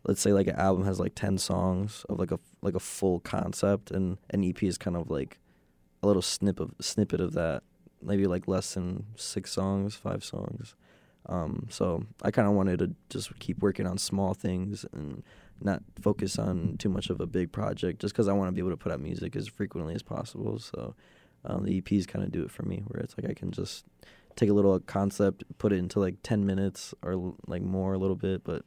let's 0.04 0.20
say 0.20 0.32
like 0.32 0.46
an 0.48 0.56
album 0.56 0.84
has 0.84 1.00
like 1.00 1.14
ten 1.14 1.38
songs 1.38 2.04
of 2.08 2.18
like 2.18 2.30
a 2.32 2.38
like 2.62 2.74
a 2.74 2.80
full 2.80 3.20
concept, 3.20 3.90
and 3.90 4.18
an 4.30 4.44
EP 4.44 4.62
is 4.62 4.76
kind 4.78 4.96
of 4.96 5.10
like 5.10 5.38
a 6.02 6.06
little 6.06 6.22
snip 6.22 6.60
of 6.60 6.74
snippet 6.80 7.20
of 7.20 7.32
that. 7.32 7.62
Maybe 8.02 8.26
like 8.26 8.46
less 8.46 8.74
than 8.74 9.06
six 9.16 9.50
songs, 9.52 9.94
five 9.94 10.22
songs. 10.22 10.74
Um, 11.28 11.66
so 11.70 12.04
I 12.22 12.30
kind 12.30 12.46
of 12.48 12.54
wanted 12.54 12.78
to 12.80 12.94
just 13.10 13.36
keep 13.38 13.60
working 13.60 13.86
on 13.86 13.98
small 13.98 14.34
things 14.34 14.84
and 14.92 15.22
not 15.60 15.82
focus 16.00 16.38
on 16.38 16.76
too 16.78 16.88
much 16.88 17.10
of 17.10 17.20
a 17.20 17.26
big 17.26 17.52
project, 17.52 18.00
just 18.00 18.14
because 18.14 18.28
I 18.28 18.32
want 18.32 18.48
to 18.48 18.52
be 18.52 18.60
able 18.60 18.70
to 18.70 18.76
put 18.76 18.92
out 18.92 19.00
music 19.00 19.36
as 19.36 19.48
frequently 19.48 19.94
as 19.94 20.02
possible. 20.02 20.58
So 20.58 20.94
um, 21.44 21.64
the 21.64 21.80
EPs 21.80 22.06
kind 22.06 22.24
of 22.24 22.32
do 22.32 22.42
it 22.42 22.50
for 22.50 22.62
me, 22.62 22.82
where 22.86 23.02
it's 23.02 23.16
like 23.18 23.28
I 23.28 23.34
can 23.34 23.50
just 23.50 23.84
take 24.36 24.50
a 24.50 24.52
little 24.52 24.78
concept, 24.80 25.44
put 25.58 25.72
it 25.72 25.76
into 25.76 25.98
like 25.98 26.16
ten 26.22 26.44
minutes 26.46 26.94
or 27.02 27.34
like 27.46 27.62
more 27.62 27.94
a 27.94 27.98
little 27.98 28.16
bit, 28.16 28.44
but 28.44 28.64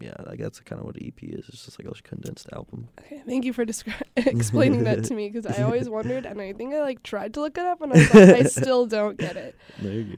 yeah, 0.00 0.14
like 0.26 0.38
that's 0.38 0.60
kind 0.60 0.80
of 0.80 0.86
what 0.86 0.96
an 0.96 1.06
EP 1.06 1.22
is. 1.22 1.48
It's 1.48 1.64
just 1.64 1.78
like 1.78 1.88
a 1.88 2.02
condensed 2.02 2.48
album. 2.52 2.88
Okay, 3.00 3.22
thank 3.26 3.44
you 3.44 3.52
for 3.52 3.66
descri- 3.66 3.94
explaining 4.16 4.84
that 4.84 5.04
to 5.04 5.14
me 5.14 5.28
because 5.28 5.46
I 5.46 5.62
always 5.62 5.88
wondered, 5.90 6.24
and 6.24 6.40
I 6.40 6.52
think 6.52 6.74
I 6.74 6.80
like 6.80 7.02
tried 7.02 7.34
to 7.34 7.40
look 7.40 7.58
it 7.58 7.64
up, 7.64 7.80
and 7.80 7.92
I 7.92 7.96
was 7.96 8.14
like, 8.14 8.28
I 8.28 8.42
still 8.44 8.86
don't 8.86 9.16
get 9.16 9.36
it. 9.36 9.56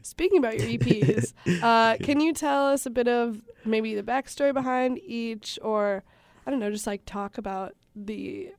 Speaking 0.06 0.38
about 0.38 0.58
your 0.58 0.68
EPs, 0.68 1.32
uh, 1.62 1.96
can 1.96 2.20
you 2.20 2.32
tell 2.32 2.66
us 2.66 2.84
a 2.84 2.90
bit 2.90 3.08
of 3.08 3.42
maybe 3.64 3.94
the 3.94 4.02
backstory 4.02 4.52
behind 4.52 4.98
each, 4.98 5.58
or 5.62 6.04
I 6.46 6.50
don't 6.50 6.60
know, 6.60 6.70
just 6.70 6.86
like 6.86 7.02
talk 7.06 7.38
about 7.38 7.74
the 7.96 8.50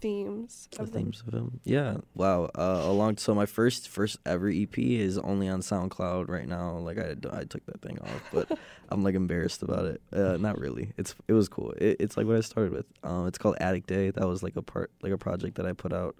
themes 0.00 0.68
The 0.72 0.82
of 0.82 0.92
them? 0.92 1.02
themes 1.04 1.22
of 1.26 1.32
them. 1.32 1.60
Yeah. 1.64 1.98
Wow. 2.14 2.50
Uh, 2.56 2.82
along. 2.84 3.18
So 3.18 3.34
my 3.34 3.46
first 3.46 3.88
first 3.88 4.16
ever 4.26 4.48
EP 4.48 4.76
is 4.78 5.18
only 5.18 5.48
on 5.48 5.60
SoundCloud 5.60 6.28
right 6.28 6.48
now. 6.48 6.78
Like 6.78 6.98
I 6.98 7.14
I 7.32 7.44
took 7.44 7.64
that 7.66 7.80
thing 7.82 7.98
off, 8.00 8.22
but 8.32 8.58
I'm 8.88 9.02
like 9.02 9.14
embarrassed 9.14 9.62
about 9.62 9.84
it. 9.84 10.00
Uh, 10.12 10.36
not 10.38 10.58
really. 10.58 10.92
It's 10.96 11.14
it 11.28 11.32
was 11.32 11.48
cool. 11.48 11.72
It, 11.72 11.96
it's 12.00 12.16
like 12.16 12.26
what 12.26 12.36
I 12.36 12.40
started 12.40 12.72
with. 12.72 12.86
Um, 13.04 13.26
it's 13.26 13.38
called 13.38 13.56
Addict 13.60 13.86
Day. 13.86 14.10
That 14.10 14.26
was 14.26 14.42
like 14.42 14.56
a 14.56 14.62
part 14.62 14.90
like 15.02 15.12
a 15.12 15.18
project 15.18 15.56
that 15.56 15.66
I 15.66 15.72
put 15.72 15.92
out, 15.92 16.16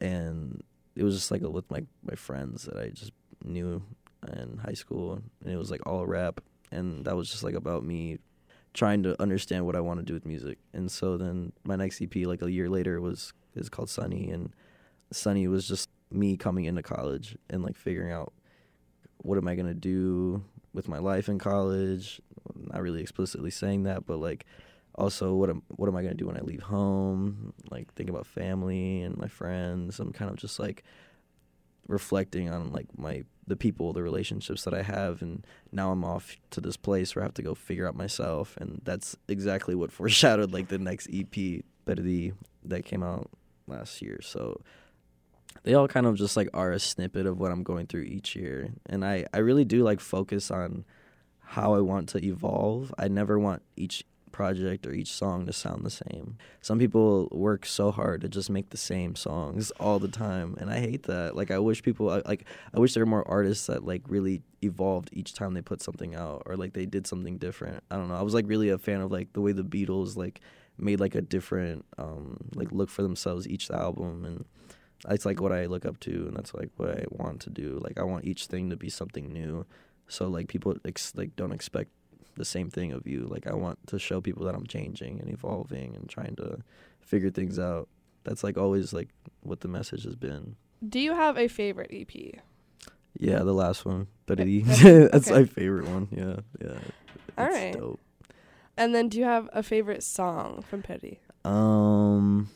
and 0.00 0.62
it 0.96 1.02
was 1.04 1.14
just 1.14 1.30
like 1.30 1.42
with 1.42 1.70
my 1.70 1.82
my 2.02 2.14
friends 2.14 2.64
that 2.64 2.76
I 2.76 2.88
just 2.90 3.12
knew 3.44 3.82
in 4.32 4.58
high 4.58 4.74
school, 4.74 5.22
and 5.44 5.52
it 5.52 5.56
was 5.56 5.70
like 5.70 5.86
all 5.86 6.06
rap, 6.06 6.40
and 6.70 7.04
that 7.04 7.16
was 7.16 7.28
just 7.28 7.42
like 7.44 7.54
about 7.54 7.84
me 7.84 8.18
trying 8.78 9.02
to 9.02 9.20
understand 9.20 9.66
what 9.66 9.74
I 9.74 9.80
want 9.80 9.98
to 9.98 10.06
do 10.06 10.14
with 10.14 10.24
music. 10.24 10.58
And 10.72 10.90
so 10.90 11.16
then 11.16 11.52
my 11.64 11.74
next 11.74 12.00
EP, 12.00 12.14
like 12.24 12.42
a 12.42 12.50
year 12.50 12.70
later, 12.70 13.00
was 13.00 13.32
is 13.56 13.68
called 13.68 13.90
Sunny, 13.90 14.30
and 14.30 14.54
Sunny 15.12 15.48
was 15.48 15.66
just 15.66 15.90
me 16.12 16.36
coming 16.36 16.64
into 16.64 16.82
college 16.82 17.36
and 17.50 17.62
like 17.62 17.76
figuring 17.76 18.12
out 18.12 18.32
what 19.18 19.36
am 19.36 19.48
I 19.48 19.56
gonna 19.56 19.74
do 19.74 20.44
with 20.72 20.88
my 20.88 20.98
life 20.98 21.28
in 21.28 21.38
college. 21.38 22.22
Not 22.54 22.80
really 22.80 23.02
explicitly 23.02 23.50
saying 23.50 23.82
that, 23.82 24.06
but 24.06 24.18
like 24.18 24.46
also 24.94 25.34
what 25.34 25.50
am 25.50 25.62
what 25.68 25.88
am 25.88 25.96
I 25.96 26.02
gonna 26.02 26.14
do 26.14 26.28
when 26.28 26.36
I 26.36 26.42
leave 26.42 26.62
home? 26.62 27.52
Like 27.70 27.92
think 27.94 28.08
about 28.08 28.26
family 28.26 29.02
and 29.02 29.18
my 29.18 29.28
friends. 29.28 29.98
I'm 29.98 30.12
kind 30.12 30.30
of 30.30 30.36
just 30.36 30.60
like 30.60 30.84
reflecting 31.88 32.48
on 32.48 32.70
like 32.72 32.86
my 32.96 33.24
the 33.48 33.56
people, 33.56 33.92
the 33.92 34.02
relationships 34.02 34.64
that 34.64 34.74
I 34.74 34.82
have, 34.82 35.22
and 35.22 35.46
now 35.72 35.90
I'm 35.92 36.04
off 36.04 36.36
to 36.50 36.60
this 36.60 36.76
place 36.76 37.14
where 37.14 37.22
I 37.22 37.26
have 37.26 37.34
to 37.34 37.42
go 37.42 37.54
figure 37.54 37.88
out 37.88 37.96
myself, 37.96 38.56
and 38.58 38.80
that's 38.84 39.16
exactly 39.28 39.74
what 39.74 39.92
foreshadowed 39.98 40.52
like 40.52 40.68
the 40.68 40.78
next 40.78 41.08
EP, 41.12 41.62
the 41.86 42.32
that 42.64 42.84
came 42.84 43.02
out 43.02 43.30
last 43.66 44.02
year. 44.02 44.20
So 44.22 44.60
they 45.62 45.74
all 45.74 45.88
kind 45.88 46.06
of 46.06 46.16
just 46.16 46.36
like 46.36 46.48
are 46.52 46.72
a 46.72 46.78
snippet 46.78 47.26
of 47.26 47.40
what 47.40 47.50
I'm 47.50 47.62
going 47.62 47.86
through 47.86 48.02
each 48.02 48.36
year, 48.36 48.70
and 48.86 49.04
I 49.04 49.26
I 49.32 49.38
really 49.38 49.64
do 49.64 49.82
like 49.82 50.00
focus 50.00 50.50
on 50.50 50.84
how 51.40 51.74
I 51.74 51.80
want 51.80 52.10
to 52.10 52.24
evolve. 52.24 52.94
I 52.98 53.08
never 53.08 53.38
want 53.38 53.62
each 53.76 54.04
project 54.38 54.86
or 54.86 54.92
each 54.92 55.12
song 55.12 55.46
to 55.46 55.52
sound 55.52 55.84
the 55.84 55.90
same. 55.90 56.38
Some 56.60 56.78
people 56.78 57.26
work 57.32 57.66
so 57.66 57.90
hard 57.90 58.20
to 58.20 58.28
just 58.28 58.48
make 58.48 58.70
the 58.70 58.76
same 58.76 59.16
songs 59.16 59.72
all 59.80 59.98
the 59.98 60.06
time, 60.06 60.56
and 60.60 60.70
I 60.70 60.78
hate 60.78 61.02
that. 61.14 61.34
Like 61.34 61.50
I 61.50 61.58
wish 61.58 61.82
people 61.82 62.06
like 62.24 62.44
I 62.72 62.78
wish 62.78 62.94
there 62.94 63.02
were 63.04 63.10
more 63.10 63.26
artists 63.26 63.66
that 63.66 63.84
like 63.84 64.02
really 64.06 64.42
evolved 64.62 65.10
each 65.12 65.34
time 65.34 65.54
they 65.54 65.60
put 65.60 65.82
something 65.82 66.14
out 66.14 66.44
or 66.46 66.56
like 66.56 66.72
they 66.72 66.86
did 66.86 67.04
something 67.04 67.36
different. 67.36 67.82
I 67.90 67.96
don't 67.96 68.06
know. 68.06 68.14
I 68.14 68.22
was 68.22 68.32
like 68.32 68.46
really 68.46 68.68
a 68.68 68.78
fan 68.78 69.00
of 69.00 69.10
like 69.10 69.32
the 69.32 69.40
way 69.40 69.50
the 69.50 69.64
Beatles 69.64 70.16
like 70.16 70.40
made 70.78 71.00
like 71.00 71.16
a 71.16 71.20
different 71.20 71.84
um 71.98 72.36
like 72.54 72.70
look 72.70 72.90
for 72.90 73.02
themselves 73.02 73.48
each 73.48 73.68
album 73.72 74.24
and 74.24 74.44
it's 75.10 75.26
like 75.26 75.40
what 75.40 75.50
I 75.50 75.66
look 75.66 75.84
up 75.84 75.98
to 76.06 76.12
and 76.28 76.36
that's 76.36 76.54
like 76.54 76.70
what 76.76 76.90
I 76.90 77.04
want 77.10 77.40
to 77.40 77.50
do. 77.50 77.80
Like 77.82 77.98
I 77.98 78.04
want 78.04 78.24
each 78.24 78.46
thing 78.46 78.70
to 78.70 78.76
be 78.76 78.88
something 78.88 79.32
new. 79.32 79.66
So 80.06 80.28
like 80.28 80.46
people 80.46 80.76
ex- 80.84 81.16
like 81.16 81.34
don't 81.34 81.52
expect 81.52 81.90
the 82.38 82.44
same 82.44 82.70
thing 82.70 82.92
of 82.92 83.06
you. 83.06 83.26
Like 83.26 83.46
I 83.46 83.54
want 83.54 83.86
to 83.88 83.98
show 83.98 84.20
people 84.20 84.44
that 84.46 84.54
I'm 84.54 84.66
changing 84.66 85.20
and 85.20 85.28
evolving 85.30 85.94
and 85.94 86.08
trying 86.08 86.36
to 86.36 86.58
figure 87.00 87.30
things 87.30 87.58
out. 87.58 87.88
That's 88.24 88.42
like 88.42 88.56
always 88.58 88.92
like 88.92 89.08
what 89.42 89.60
the 89.60 89.68
message 89.68 90.04
has 90.04 90.16
been. 90.16 90.56
Do 90.86 90.98
you 91.00 91.14
have 91.14 91.36
a 91.38 91.48
favorite 91.48 91.90
EP? 91.92 92.40
Yeah, 93.18 93.38
the 93.40 93.52
last 93.54 93.84
one, 93.84 94.06
but 94.26 94.38
Okay. 94.40 94.60
that's 94.60 95.28
Okay. 95.28 95.40
my 95.40 95.44
favorite 95.44 95.88
one. 95.88 96.08
Yeah, 96.10 96.36
yeah. 96.64 96.78
All 97.36 97.46
right. 97.48 97.72
dope. 97.72 98.00
And 98.76 98.94
then 98.94 99.08
do 99.08 99.18
you 99.18 99.24
have 99.24 99.48
a 99.52 99.62
favorite 99.62 100.02
song 100.04 100.62
from 100.62 100.82
Perdí? 100.82 101.18
Um, 101.44 102.48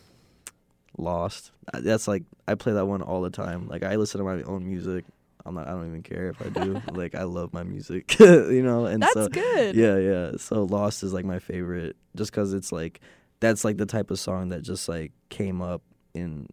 Lost. 0.99 1.51
That's 1.73 2.07
like 2.07 2.23
I 2.47 2.55
play 2.55 2.75
that 2.75 2.87
one 2.87 3.03
all 3.03 3.23
the 3.23 3.31
time. 3.31 3.67
Like 3.67 3.83
I 3.83 3.97
listen 3.97 4.19
to 4.19 4.25
my 4.25 4.43
own 4.43 4.67
music. 4.67 5.05
I'm 5.45 5.55
not. 5.55 5.67
I 5.67 5.71
don't 5.73 5.87
even 5.87 6.03
care 6.03 6.29
if 6.29 6.41
I 6.41 6.49
do. 6.49 6.81
like 6.93 7.15
I 7.15 7.25
love 7.25 7.53
my 7.53 7.63
music, 7.63 8.17
you 8.21 8.63
know. 8.63 8.87
And 8.87 9.03
That's 9.03 9.13
so 9.15 9.29
good. 9.29 9.75
yeah, 9.75 9.97
yeah. 9.99 10.33
So 10.39 10.65
Lost 10.65 11.03
is 11.03 11.13
like 11.13 11.25
my 11.25 11.39
favorite, 11.39 11.97
just 12.17 12.31
because 12.31 12.53
it's 12.55 12.73
like 12.73 13.01
that's 13.41 13.65
like 13.65 13.77
the 13.77 13.87
type 13.87 14.11
of 14.11 14.19
song 14.21 14.51
that 14.51 14.63
just 14.63 14.89
like 14.89 15.13
came 15.29 15.61
up 15.61 15.83
in 16.15 16.47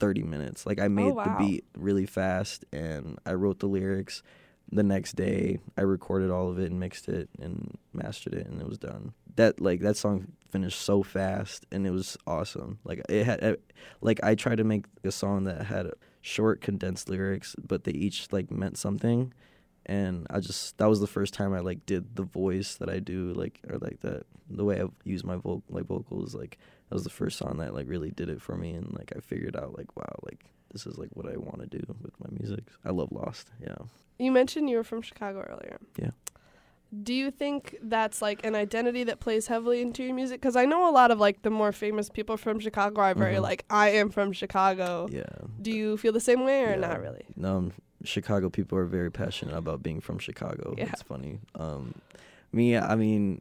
30 0.00 0.22
minutes. 0.24 0.66
Like 0.66 0.78
I 0.80 0.88
made 0.88 1.12
Oh, 1.12 1.14
wow. 1.14 1.38
the 1.38 1.44
beat 1.44 1.64
really 1.76 2.06
fast, 2.06 2.64
and 2.72 3.18
I 3.24 3.32
wrote 3.34 3.60
the 3.60 3.66
lyrics. 3.66 4.22
The 4.72 4.82
next 4.82 5.14
day, 5.14 5.58
I 5.76 5.82
recorded 5.82 6.30
all 6.30 6.50
of 6.50 6.58
it 6.58 6.70
and 6.70 6.80
mixed 6.80 7.08
it 7.08 7.28
and 7.40 7.76
mastered 7.92 8.34
it, 8.34 8.46
and 8.46 8.60
it 8.60 8.66
was 8.68 8.78
done. 8.78 9.12
That 9.36 9.60
like 9.60 9.80
that 9.80 9.96
song 9.96 10.28
finished 10.50 10.80
so 10.80 11.02
fast, 11.02 11.66
and 11.70 11.86
it 11.86 11.90
was 11.90 12.16
awesome. 12.26 12.78
Like 12.84 13.02
it 13.08 13.24
had, 13.24 13.44
uh, 13.44 13.56
like 14.00 14.20
I 14.24 14.34
tried 14.34 14.56
to 14.58 14.64
make 14.64 14.86
a 15.04 15.12
song 15.12 15.44
that 15.44 15.64
had 15.66 15.90
short, 16.24 16.60
condensed 16.62 17.08
lyrics, 17.08 17.54
but 17.62 17.84
they 17.84 17.92
each 17.92 18.32
like 18.32 18.50
meant 18.50 18.78
something 18.78 19.32
and 19.86 20.26
I 20.30 20.40
just 20.40 20.78
that 20.78 20.88
was 20.88 21.00
the 21.00 21.06
first 21.06 21.34
time 21.34 21.52
I 21.52 21.60
like 21.60 21.84
did 21.84 22.16
the 22.16 22.22
voice 22.22 22.76
that 22.76 22.88
I 22.88 22.98
do 23.00 23.34
like 23.34 23.60
or 23.68 23.78
like 23.78 24.00
that 24.00 24.24
the 24.48 24.64
way 24.64 24.80
I 24.80 24.86
use 25.04 25.24
my 25.24 25.36
vocal 25.36 25.62
like 25.68 25.84
vocals 25.84 26.34
like 26.34 26.58
that 26.88 26.94
was 26.94 27.04
the 27.04 27.10
first 27.10 27.38
song 27.38 27.58
that 27.58 27.74
like 27.74 27.88
really 27.88 28.10
did 28.10 28.28
it 28.30 28.40
for 28.40 28.56
me 28.56 28.72
and 28.72 28.92
like 28.94 29.12
I 29.14 29.20
figured 29.20 29.56
out 29.56 29.76
like 29.76 29.94
wow 29.96 30.18
like 30.22 30.46
this 30.72 30.86
is 30.86 30.98
like 30.98 31.10
what 31.12 31.26
I 31.26 31.36
want 31.36 31.60
to 31.60 31.66
do 31.66 31.84
with 32.02 32.18
my 32.18 32.26
music. 32.36 32.64
I 32.84 32.90
love 32.90 33.12
Lost. 33.12 33.50
Yeah. 33.60 33.76
You 34.18 34.32
mentioned 34.32 34.68
you 34.68 34.76
were 34.76 34.84
from 34.84 35.02
Chicago 35.02 35.40
earlier. 35.40 35.78
Yeah. 35.96 36.10
Do 37.02 37.12
you 37.14 37.30
think 37.30 37.76
that's 37.82 38.20
like 38.22 38.44
an 38.44 38.54
identity 38.54 39.04
that 39.04 39.18
plays 39.20 39.46
heavily 39.46 39.80
into 39.80 40.04
your 40.04 40.14
music? 40.14 40.40
Because 40.40 40.54
I 40.56 40.64
know 40.66 40.88
a 40.88 40.92
lot 40.92 41.10
of 41.10 41.18
like 41.18 41.42
the 41.42 41.50
more 41.50 41.72
famous 41.72 42.08
people 42.08 42.36
from 42.36 42.60
Chicago 42.60 43.00
are 43.00 43.14
very 43.14 43.36
Mhm. 43.36 43.42
like, 43.42 43.64
I 43.70 43.88
am 43.90 44.10
from 44.10 44.32
Chicago. 44.32 45.08
Yeah. 45.10 45.24
Do 45.60 45.70
you 45.70 45.96
feel 45.96 46.12
the 46.12 46.20
same 46.20 46.44
way 46.44 46.62
or 46.64 46.70
Yeah. 46.70 46.76
not 46.76 47.00
really? 47.00 47.24
No, 47.36 47.56
um, 47.56 47.72
Chicago 48.04 48.50
people 48.50 48.78
are 48.78 48.84
very 48.84 49.10
passionate 49.10 49.56
about 49.56 49.82
being 49.82 50.00
from 50.00 50.18
Chicago. 50.18 50.74
Yeah. 50.76 50.90
It's 50.92 51.02
funny. 51.02 51.40
Um, 51.54 51.94
me, 52.52 52.76
I 52.76 52.94
mean, 52.94 53.40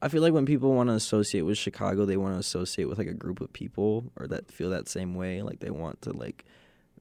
I 0.00 0.08
feel 0.08 0.22
like 0.22 0.32
when 0.32 0.46
people 0.46 0.72
want 0.72 0.88
to 0.88 0.94
associate 0.94 1.42
with 1.42 1.58
Chicago, 1.58 2.06
they 2.06 2.16
want 2.16 2.34
to 2.34 2.38
associate 2.38 2.86
with 2.88 2.98
like 2.98 3.08
a 3.08 3.12
group 3.14 3.40
of 3.40 3.52
people 3.52 4.12
or 4.18 4.26
that 4.28 4.50
feel 4.50 4.70
that 4.70 4.88
same 4.88 5.14
way. 5.14 5.42
Like 5.42 5.60
they 5.60 5.70
want 5.70 6.00
to 6.02 6.12
like 6.12 6.44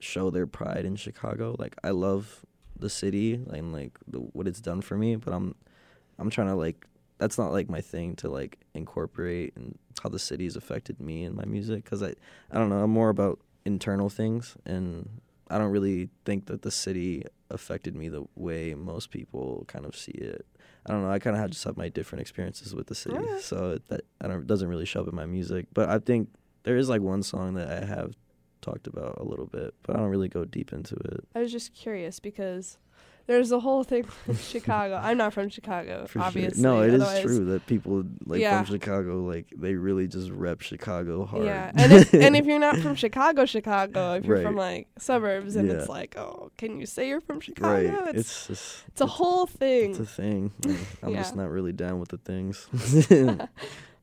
show 0.02 0.30
their 0.30 0.48
pride 0.48 0.84
in 0.84 0.96
Chicago. 0.98 1.56
Like 1.58 1.76
I 1.84 1.92
love 1.92 2.44
the 2.84 2.90
city 2.90 3.34
and 3.52 3.74
like 3.74 3.98
the, 4.08 4.20
what 4.20 4.48
it's 4.48 4.62
done 4.62 4.82
for 4.82 4.96
me, 4.96 5.16
but 5.16 5.34
I'm 5.34 5.56
I'm 6.20 6.30
trying 6.30 6.48
to 6.48 6.56
like 6.56 6.86
that's 7.18 7.38
not 7.38 7.52
like 7.52 7.70
my 7.70 7.82
thing 7.82 8.16
to 8.18 8.30
like 8.30 8.60
incorporate 8.74 9.54
and 9.56 9.78
how 10.04 10.10
the 10.10 10.20
city 10.20 10.44
has 10.44 10.56
affected 10.56 11.00
me 11.00 11.24
and 11.24 11.36
my 11.36 11.46
music 11.46 11.84
because 11.84 12.04
I 12.04 12.14
I 12.52 12.58
don't 12.60 12.70
know 12.70 12.84
I'm 12.84 12.92
more 12.92 13.10
about 13.10 13.40
internal 13.66 14.10
things 14.10 14.56
and 14.66 15.22
I 15.50 15.58
don't 15.58 15.72
really 15.72 16.10
think 16.26 16.48
that 16.48 16.62
the 16.62 16.72
city 16.72 17.24
affected 17.50 17.96
me 17.96 18.10
the 18.10 18.26
way 18.36 18.74
most 18.74 19.12
people 19.12 19.66
kind 19.68 19.86
of 19.86 19.96
see 19.96 20.12
it. 20.12 20.46
I 20.86 20.92
don't 20.92 21.04
know. 21.04 21.12
I 21.12 21.20
kind 21.20 21.38
of 21.38 21.52
just 21.52 21.64
have 21.64 21.78
my 21.78 21.90
different 21.90 22.22
experiences 22.22 22.74
with 22.76 22.88
the 22.88 22.96
city, 22.96 23.16
so 23.40 23.80
that 23.88 24.02
I 24.20 24.28
don't 24.28 24.46
doesn't 24.48 24.68
really 24.68 24.86
show 24.86 25.02
up 25.02 25.08
in 25.08 25.16
my 25.16 25.26
music. 25.26 25.68
But 25.74 25.90
I 25.90 26.00
think 26.00 26.30
there 26.64 26.76
is 26.76 26.90
like 26.90 27.02
one 27.02 27.24
song 27.24 27.54
that 27.54 27.84
I 27.84 27.86
have 27.86 28.16
talked 28.64 28.88
about 28.88 29.18
a 29.20 29.24
little 29.24 29.46
bit, 29.46 29.74
but 29.84 29.96
I 29.96 30.00
don't 30.00 30.10
really 30.10 30.30
go 30.30 30.46
deep 30.46 30.74
into 30.74 30.96
it. 30.96 31.24
I 31.36 31.40
was 31.40 31.52
just 31.52 31.74
curious 31.76 32.20
because 32.20 32.78
there's 33.26 33.54
a 33.54 33.60
whole 33.62 33.84
thing 33.86 34.06
with 34.28 34.44
Chicago. 34.44 35.00
I'm 35.02 35.18
not 35.18 35.32
from 35.34 35.48
Chicago, 35.50 36.08
For 36.08 36.20
obviously. 36.20 36.62
sure. 36.62 36.72
No, 36.74 36.82
it 36.82 36.94
is 36.94 37.02
otherwise- 37.02 37.22
true 37.24 37.46
that 37.46 37.66
people 37.68 38.04
like 38.26 38.42
Yeah. 38.42 38.62
from 38.64 38.74
Chicago, 38.74 39.24
like 39.24 39.46
they 39.56 39.76
really 39.76 40.08
just 40.08 40.30
rep 40.32 40.60
Chicago 40.62 41.26
hard. 41.26 41.46
Yeah, 41.46 41.72
and 41.76 41.94
if, 41.94 42.14
and 42.14 42.36
if 42.36 42.46
you're 42.48 42.60
not 42.60 42.78
from 42.80 42.96
Chicago, 42.96 43.46
Chicago, 43.46 44.16
if 44.16 44.26
you're 44.26 44.42
from 44.42 44.56
like 44.58 44.88
suburbs, 44.98 45.56
and 45.56 45.70
it's 45.72 45.88
like, 45.88 46.18
oh, 46.18 46.52
can 46.58 46.80
you 46.80 46.86
say 46.86 47.08
you're 47.08 47.22
from 47.22 47.40
Chicago? 47.40 47.74
right, 48.02 48.16
It's, 48.16 48.30
it's 48.30 48.48
just 48.48 48.84
it's 48.90 49.02
a 49.02 49.06
whole 49.08 49.46
thing. 49.46 49.92
It's 49.92 50.00
a 50.00 50.06
thing. 50.06 50.52
I'm 51.04 51.14
just 51.16 51.36
not 51.36 51.50
really 51.50 51.72
down 51.74 52.00
with 52.00 52.10
the 52.10 52.18
things. 52.18 52.68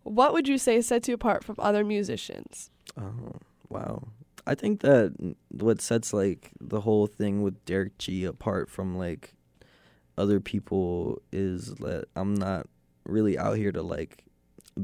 what 0.02 0.32
would 0.32 0.48
you 0.48 0.56
say 0.58 0.80
sets 0.80 1.08
you 1.08 1.14
apart 1.14 1.44
from 1.44 1.56
other 1.58 1.84
musicians? 1.84 2.70
oh, 2.98 3.32
wow. 3.68 4.02
I 4.46 4.54
think 4.54 4.80
that 4.80 5.34
what 5.48 5.80
sets 5.80 6.12
like 6.12 6.50
the 6.60 6.80
whole 6.80 7.06
thing 7.06 7.42
with 7.42 7.64
Derek 7.64 7.98
G 7.98 8.24
apart 8.24 8.70
from 8.70 8.96
like 8.96 9.34
other 10.16 10.40
people 10.40 11.20
is 11.32 11.74
that 11.76 12.06
I'm 12.16 12.34
not 12.34 12.66
really 13.04 13.38
out 13.38 13.56
here 13.56 13.72
to 13.72 13.82
like 13.82 14.24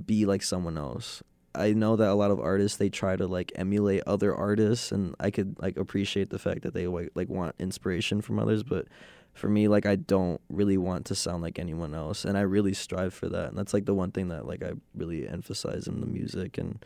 be 0.04 0.26
like 0.26 0.42
someone 0.42 0.78
else. 0.78 1.22
I 1.54 1.72
know 1.72 1.96
that 1.96 2.08
a 2.08 2.14
lot 2.14 2.30
of 2.30 2.40
artists 2.40 2.76
they 2.76 2.90
try 2.90 3.16
to 3.16 3.26
like 3.26 3.52
emulate 3.56 4.02
other 4.06 4.34
artists 4.34 4.92
and 4.92 5.14
I 5.18 5.30
could 5.30 5.56
like 5.60 5.76
appreciate 5.76 6.30
the 6.30 6.38
fact 6.38 6.62
that 6.62 6.74
they 6.74 6.86
like, 6.86 7.28
want 7.28 7.54
inspiration 7.58 8.20
from 8.20 8.38
others, 8.38 8.62
but 8.62 8.86
for 9.32 9.48
me 9.48 9.68
like 9.68 9.86
I 9.86 9.96
don't 9.96 10.40
really 10.48 10.76
want 10.78 11.06
to 11.06 11.14
sound 11.14 11.42
like 11.42 11.58
anyone 11.58 11.94
else 11.94 12.24
and 12.24 12.36
I 12.36 12.42
really 12.42 12.74
strive 12.74 13.14
for 13.14 13.28
that. 13.28 13.48
And 13.48 13.58
that's 13.58 13.74
like 13.74 13.86
the 13.86 13.94
one 13.94 14.12
thing 14.12 14.28
that 14.28 14.46
like 14.46 14.62
I 14.62 14.72
really 14.94 15.28
emphasize 15.28 15.86
in 15.86 16.00
the 16.00 16.06
music 16.06 16.58
and 16.58 16.84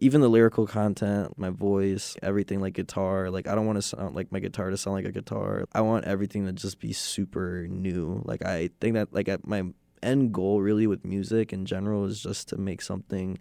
even 0.00 0.20
the 0.20 0.28
lyrical 0.28 0.66
content, 0.66 1.38
my 1.38 1.50
voice, 1.50 2.16
everything 2.22 2.60
like 2.60 2.74
guitar. 2.74 3.30
Like 3.30 3.46
I 3.46 3.54
don't 3.54 3.66
want 3.66 3.76
to 3.76 3.82
sound 3.82 4.14
like 4.14 4.32
my 4.32 4.40
guitar 4.40 4.70
to 4.70 4.76
sound 4.76 4.96
like 4.96 5.04
a 5.04 5.12
guitar. 5.12 5.66
I 5.72 5.82
want 5.82 6.04
everything 6.04 6.46
to 6.46 6.52
just 6.52 6.78
be 6.80 6.92
super 6.92 7.66
new. 7.68 8.22
Like 8.24 8.44
I 8.44 8.70
think 8.80 8.94
that 8.94 9.12
like 9.12 9.28
at 9.28 9.46
my 9.46 9.64
end 10.02 10.32
goal 10.32 10.60
really 10.60 10.86
with 10.86 11.04
music 11.04 11.52
in 11.52 11.64
general 11.64 12.04
is 12.04 12.22
just 12.22 12.48
to 12.50 12.56
make 12.56 12.82
something 12.82 13.38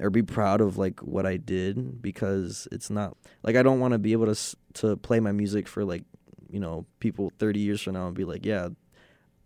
or 0.00 0.10
be 0.10 0.22
proud 0.22 0.60
of 0.60 0.76
like 0.76 1.00
what 1.00 1.24
I 1.24 1.36
did 1.36 2.02
because 2.02 2.66
it's 2.72 2.90
not 2.90 3.16
like 3.42 3.56
I 3.56 3.62
don't 3.62 3.80
want 3.80 3.92
to 3.92 3.98
be 3.98 4.12
able 4.12 4.32
to 4.32 4.56
to 4.74 4.96
play 4.96 5.20
my 5.20 5.32
music 5.32 5.68
for 5.68 5.84
like 5.84 6.04
you 6.50 6.58
know 6.58 6.84
people 6.98 7.32
30 7.38 7.60
years 7.60 7.80
from 7.82 7.94
now 7.94 8.06
and 8.06 8.16
be 8.16 8.24
like 8.24 8.44
yeah 8.44 8.68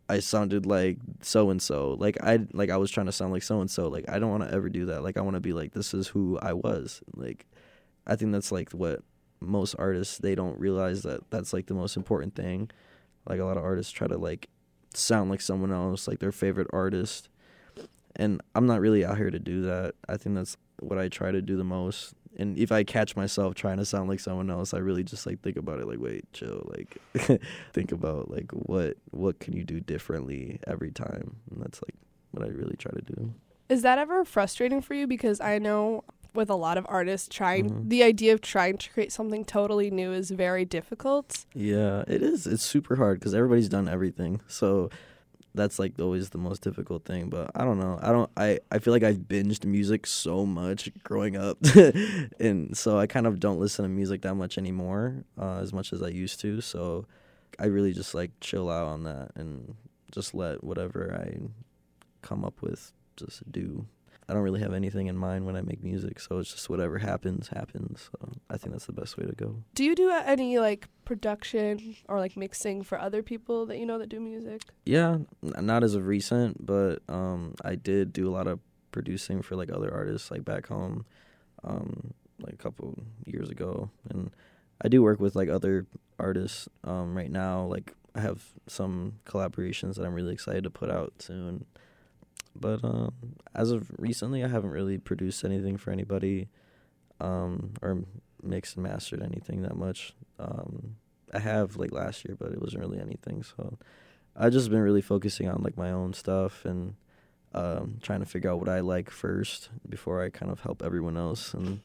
I 0.08 0.20
sounded 0.20 0.64
like 0.64 0.98
so 1.20 1.50
and 1.50 1.60
so 1.60 1.96
like 1.98 2.16
I 2.22 2.40
like 2.52 2.70
I 2.70 2.78
was 2.78 2.90
trying 2.90 3.06
to 3.06 3.12
sound 3.12 3.32
like 3.32 3.42
so 3.42 3.60
and 3.60 3.70
so 3.70 3.88
like 3.88 4.08
I 4.08 4.18
don't 4.18 4.30
want 4.30 4.42
to 4.42 4.54
ever 4.54 4.68
do 4.68 4.86
that. 4.86 5.02
Like 5.02 5.16
I 5.16 5.20
want 5.20 5.34
to 5.34 5.40
be 5.40 5.52
like 5.52 5.72
this 5.72 5.92
is 5.92 6.08
who 6.08 6.38
I 6.40 6.54
was. 6.54 7.02
Like 7.14 7.46
I 8.06 8.16
think 8.16 8.32
that's 8.32 8.50
like 8.50 8.70
what 8.70 9.02
most 9.40 9.74
artists 9.78 10.18
they 10.18 10.34
don't 10.34 10.58
realize 10.58 11.02
that 11.02 11.30
that's 11.30 11.52
like 11.52 11.66
the 11.66 11.74
most 11.74 11.96
important 11.96 12.34
thing. 12.34 12.70
Like 13.28 13.40
a 13.40 13.44
lot 13.44 13.58
of 13.58 13.64
artists 13.64 13.92
try 13.92 14.06
to 14.06 14.16
like 14.16 14.48
sound 14.94 15.30
like 15.30 15.42
someone 15.42 15.72
else 15.72 16.08
like 16.08 16.20
their 16.20 16.32
favorite 16.32 16.68
artist. 16.72 17.28
And 18.16 18.40
I'm 18.54 18.66
not 18.66 18.80
really 18.80 19.04
out 19.04 19.18
here 19.18 19.30
to 19.30 19.38
do 19.38 19.62
that. 19.62 19.94
I 20.08 20.16
think 20.16 20.34
that's 20.36 20.56
what 20.80 20.98
I 20.98 21.08
try 21.08 21.30
to 21.30 21.42
do 21.42 21.56
the 21.56 21.64
most. 21.64 22.14
And 22.36 22.56
if 22.56 22.70
I 22.70 22.84
catch 22.84 23.16
myself 23.16 23.54
trying 23.54 23.78
to 23.78 23.84
sound 23.84 24.08
like 24.08 24.20
someone 24.20 24.50
else, 24.50 24.72
I 24.72 24.78
really 24.78 25.02
just 25.02 25.26
like 25.26 25.40
think 25.40 25.56
about 25.56 25.80
it 25.80 25.86
like 25.88 25.98
wait, 25.98 26.24
chill, 26.32 26.70
like 26.76 26.98
think 27.72 27.90
about 27.92 28.30
like 28.30 28.50
what 28.52 28.96
what 29.10 29.40
can 29.40 29.54
you 29.54 29.64
do 29.64 29.80
differently 29.80 30.60
every 30.66 30.90
time. 30.90 31.36
And 31.50 31.62
that's 31.62 31.80
like 31.82 31.94
what 32.30 32.44
I 32.46 32.50
really 32.50 32.76
try 32.76 32.92
to 32.92 33.00
do. 33.02 33.34
Is 33.68 33.82
that 33.82 33.98
ever 33.98 34.24
frustrating 34.24 34.80
for 34.80 34.94
you? 34.94 35.06
Because 35.06 35.40
I 35.40 35.58
know 35.58 36.04
with 36.34 36.50
a 36.50 36.54
lot 36.54 36.78
of 36.78 36.86
artists, 36.88 37.26
trying 37.28 37.70
Mhm. 37.70 37.88
the 37.88 38.02
idea 38.02 38.32
of 38.34 38.40
trying 38.40 38.76
to 38.78 38.90
create 38.90 39.10
something 39.10 39.44
totally 39.44 39.90
new 39.90 40.12
is 40.12 40.30
very 40.30 40.64
difficult. 40.64 41.44
Yeah, 41.54 42.04
it 42.06 42.22
is. 42.22 42.46
It's 42.46 42.62
super 42.62 42.96
hard 42.96 43.20
cuz 43.20 43.34
everybody's 43.34 43.68
done 43.68 43.88
everything. 43.88 44.40
So 44.46 44.90
that's 45.58 45.78
like 45.78 45.98
always 46.00 46.30
the 46.30 46.38
most 46.38 46.62
difficult 46.62 47.04
thing, 47.04 47.28
but 47.28 47.50
I 47.54 47.64
don't 47.64 47.78
know. 47.78 47.98
I 48.00 48.12
don't 48.12 48.30
I 48.36 48.60
I 48.70 48.78
feel 48.78 48.92
like 48.92 49.02
I've 49.02 49.18
binged 49.18 49.64
music 49.64 50.06
so 50.06 50.46
much 50.46 50.90
growing 51.04 51.36
up. 51.36 51.58
and 52.40 52.76
so 52.76 52.98
I 52.98 53.06
kind 53.06 53.26
of 53.26 53.40
don't 53.40 53.60
listen 53.60 53.82
to 53.82 53.88
music 53.88 54.22
that 54.22 54.34
much 54.34 54.56
anymore, 54.56 55.24
uh, 55.38 55.58
as 55.58 55.72
much 55.72 55.92
as 55.92 56.02
I 56.02 56.08
used 56.08 56.40
to. 56.40 56.60
So 56.60 57.06
I 57.58 57.66
really 57.66 57.92
just 57.92 58.14
like 58.14 58.30
chill 58.40 58.70
out 58.70 58.86
on 58.86 59.04
that 59.04 59.32
and 59.34 59.74
just 60.12 60.34
let 60.34 60.64
whatever 60.64 61.14
I 61.14 61.38
come 62.22 62.44
up 62.44 62.62
with 62.62 62.92
just 63.16 63.50
do. 63.50 63.86
I 64.28 64.34
don't 64.34 64.42
really 64.42 64.60
have 64.60 64.74
anything 64.74 65.06
in 65.06 65.16
mind 65.16 65.46
when 65.46 65.56
I 65.56 65.62
make 65.62 65.82
music, 65.82 66.20
so 66.20 66.38
it's 66.38 66.52
just 66.52 66.68
whatever 66.68 66.98
happens, 66.98 67.48
happens. 67.48 68.10
So 68.12 68.32
I 68.50 68.58
think 68.58 68.72
that's 68.72 68.84
the 68.84 68.92
best 68.92 69.16
way 69.16 69.24
to 69.24 69.32
go. 69.32 69.56
Do 69.74 69.84
you 69.84 69.94
do 69.94 70.10
any 70.10 70.58
like 70.58 70.86
production 71.06 71.96
or 72.08 72.18
like 72.18 72.36
mixing 72.36 72.82
for 72.82 73.00
other 73.00 73.22
people 73.22 73.64
that 73.66 73.78
you 73.78 73.86
know 73.86 73.98
that 73.98 74.10
do 74.10 74.20
music? 74.20 74.62
Yeah, 74.84 75.18
n- 75.42 75.66
not 75.66 75.82
as 75.82 75.94
of 75.94 76.06
recent, 76.06 76.64
but 76.64 76.98
um, 77.08 77.54
I 77.64 77.74
did 77.74 78.12
do 78.12 78.28
a 78.28 78.32
lot 78.32 78.46
of 78.46 78.60
producing 78.92 79.40
for 79.40 79.56
like 79.56 79.70
other 79.70 79.92
artists 79.92 80.30
like 80.30 80.44
back 80.44 80.66
home, 80.66 81.06
um, 81.64 82.12
like 82.40 82.52
a 82.52 82.58
couple 82.58 82.98
years 83.24 83.48
ago, 83.48 83.90
and 84.10 84.30
I 84.82 84.88
do 84.88 85.02
work 85.02 85.20
with 85.20 85.36
like 85.36 85.48
other 85.48 85.86
artists 86.18 86.68
um, 86.84 87.16
right 87.16 87.30
now. 87.30 87.62
Like 87.62 87.94
I 88.14 88.20
have 88.20 88.42
some 88.66 89.20
collaborations 89.24 89.94
that 89.94 90.04
I'm 90.04 90.12
really 90.12 90.34
excited 90.34 90.64
to 90.64 90.70
put 90.70 90.90
out 90.90 91.14
soon. 91.20 91.64
But 92.60 92.82
um, 92.84 93.12
as 93.54 93.70
of 93.70 93.90
recently, 93.98 94.44
I 94.44 94.48
haven't 94.48 94.70
really 94.70 94.98
produced 94.98 95.44
anything 95.44 95.76
for 95.76 95.90
anybody, 95.90 96.48
um, 97.20 97.72
or 97.82 98.04
mixed 98.42 98.76
and 98.76 98.84
mastered 98.84 99.22
anything 99.22 99.62
that 99.62 99.76
much. 99.76 100.14
Um, 100.38 100.96
I 101.32 101.38
have 101.40 101.76
like 101.76 101.92
last 101.92 102.24
year, 102.24 102.36
but 102.38 102.52
it 102.52 102.60
wasn't 102.60 102.82
really 102.82 103.00
anything. 103.00 103.42
So 103.42 103.78
I've 104.36 104.52
just 104.52 104.70
been 104.70 104.80
really 104.80 105.02
focusing 105.02 105.48
on 105.48 105.62
like 105.62 105.76
my 105.76 105.90
own 105.90 106.12
stuff 106.14 106.64
and 106.64 106.94
um, 107.54 107.98
trying 108.02 108.20
to 108.20 108.26
figure 108.26 108.50
out 108.50 108.60
what 108.60 108.68
I 108.68 108.80
like 108.80 109.10
first 109.10 109.70
before 109.88 110.22
I 110.22 110.30
kind 110.30 110.50
of 110.52 110.60
help 110.60 110.82
everyone 110.82 111.16
else 111.16 111.54
and 111.54 111.80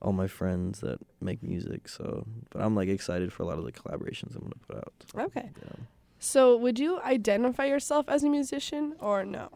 all 0.00 0.12
my 0.12 0.26
friends 0.26 0.80
that 0.80 0.98
make 1.20 1.42
music. 1.42 1.88
So, 1.88 2.26
but 2.50 2.60
I'm 2.60 2.74
like 2.74 2.88
excited 2.88 3.32
for 3.32 3.44
a 3.44 3.46
lot 3.46 3.58
of 3.58 3.64
the 3.64 3.72
collaborations 3.72 4.34
I'm 4.34 4.42
gonna 4.42 4.54
put 4.66 4.76
out. 4.78 4.92
So, 5.14 5.20
Okay. 5.22 5.50
yeah. 5.62 5.84
So 6.18 6.56
would 6.56 6.78
you 6.78 7.00
identify 7.00 7.66
yourself 7.66 8.08
as 8.08 8.24
a 8.24 8.28
musician 8.28 8.94
or 9.00 9.24
no? 9.24 9.48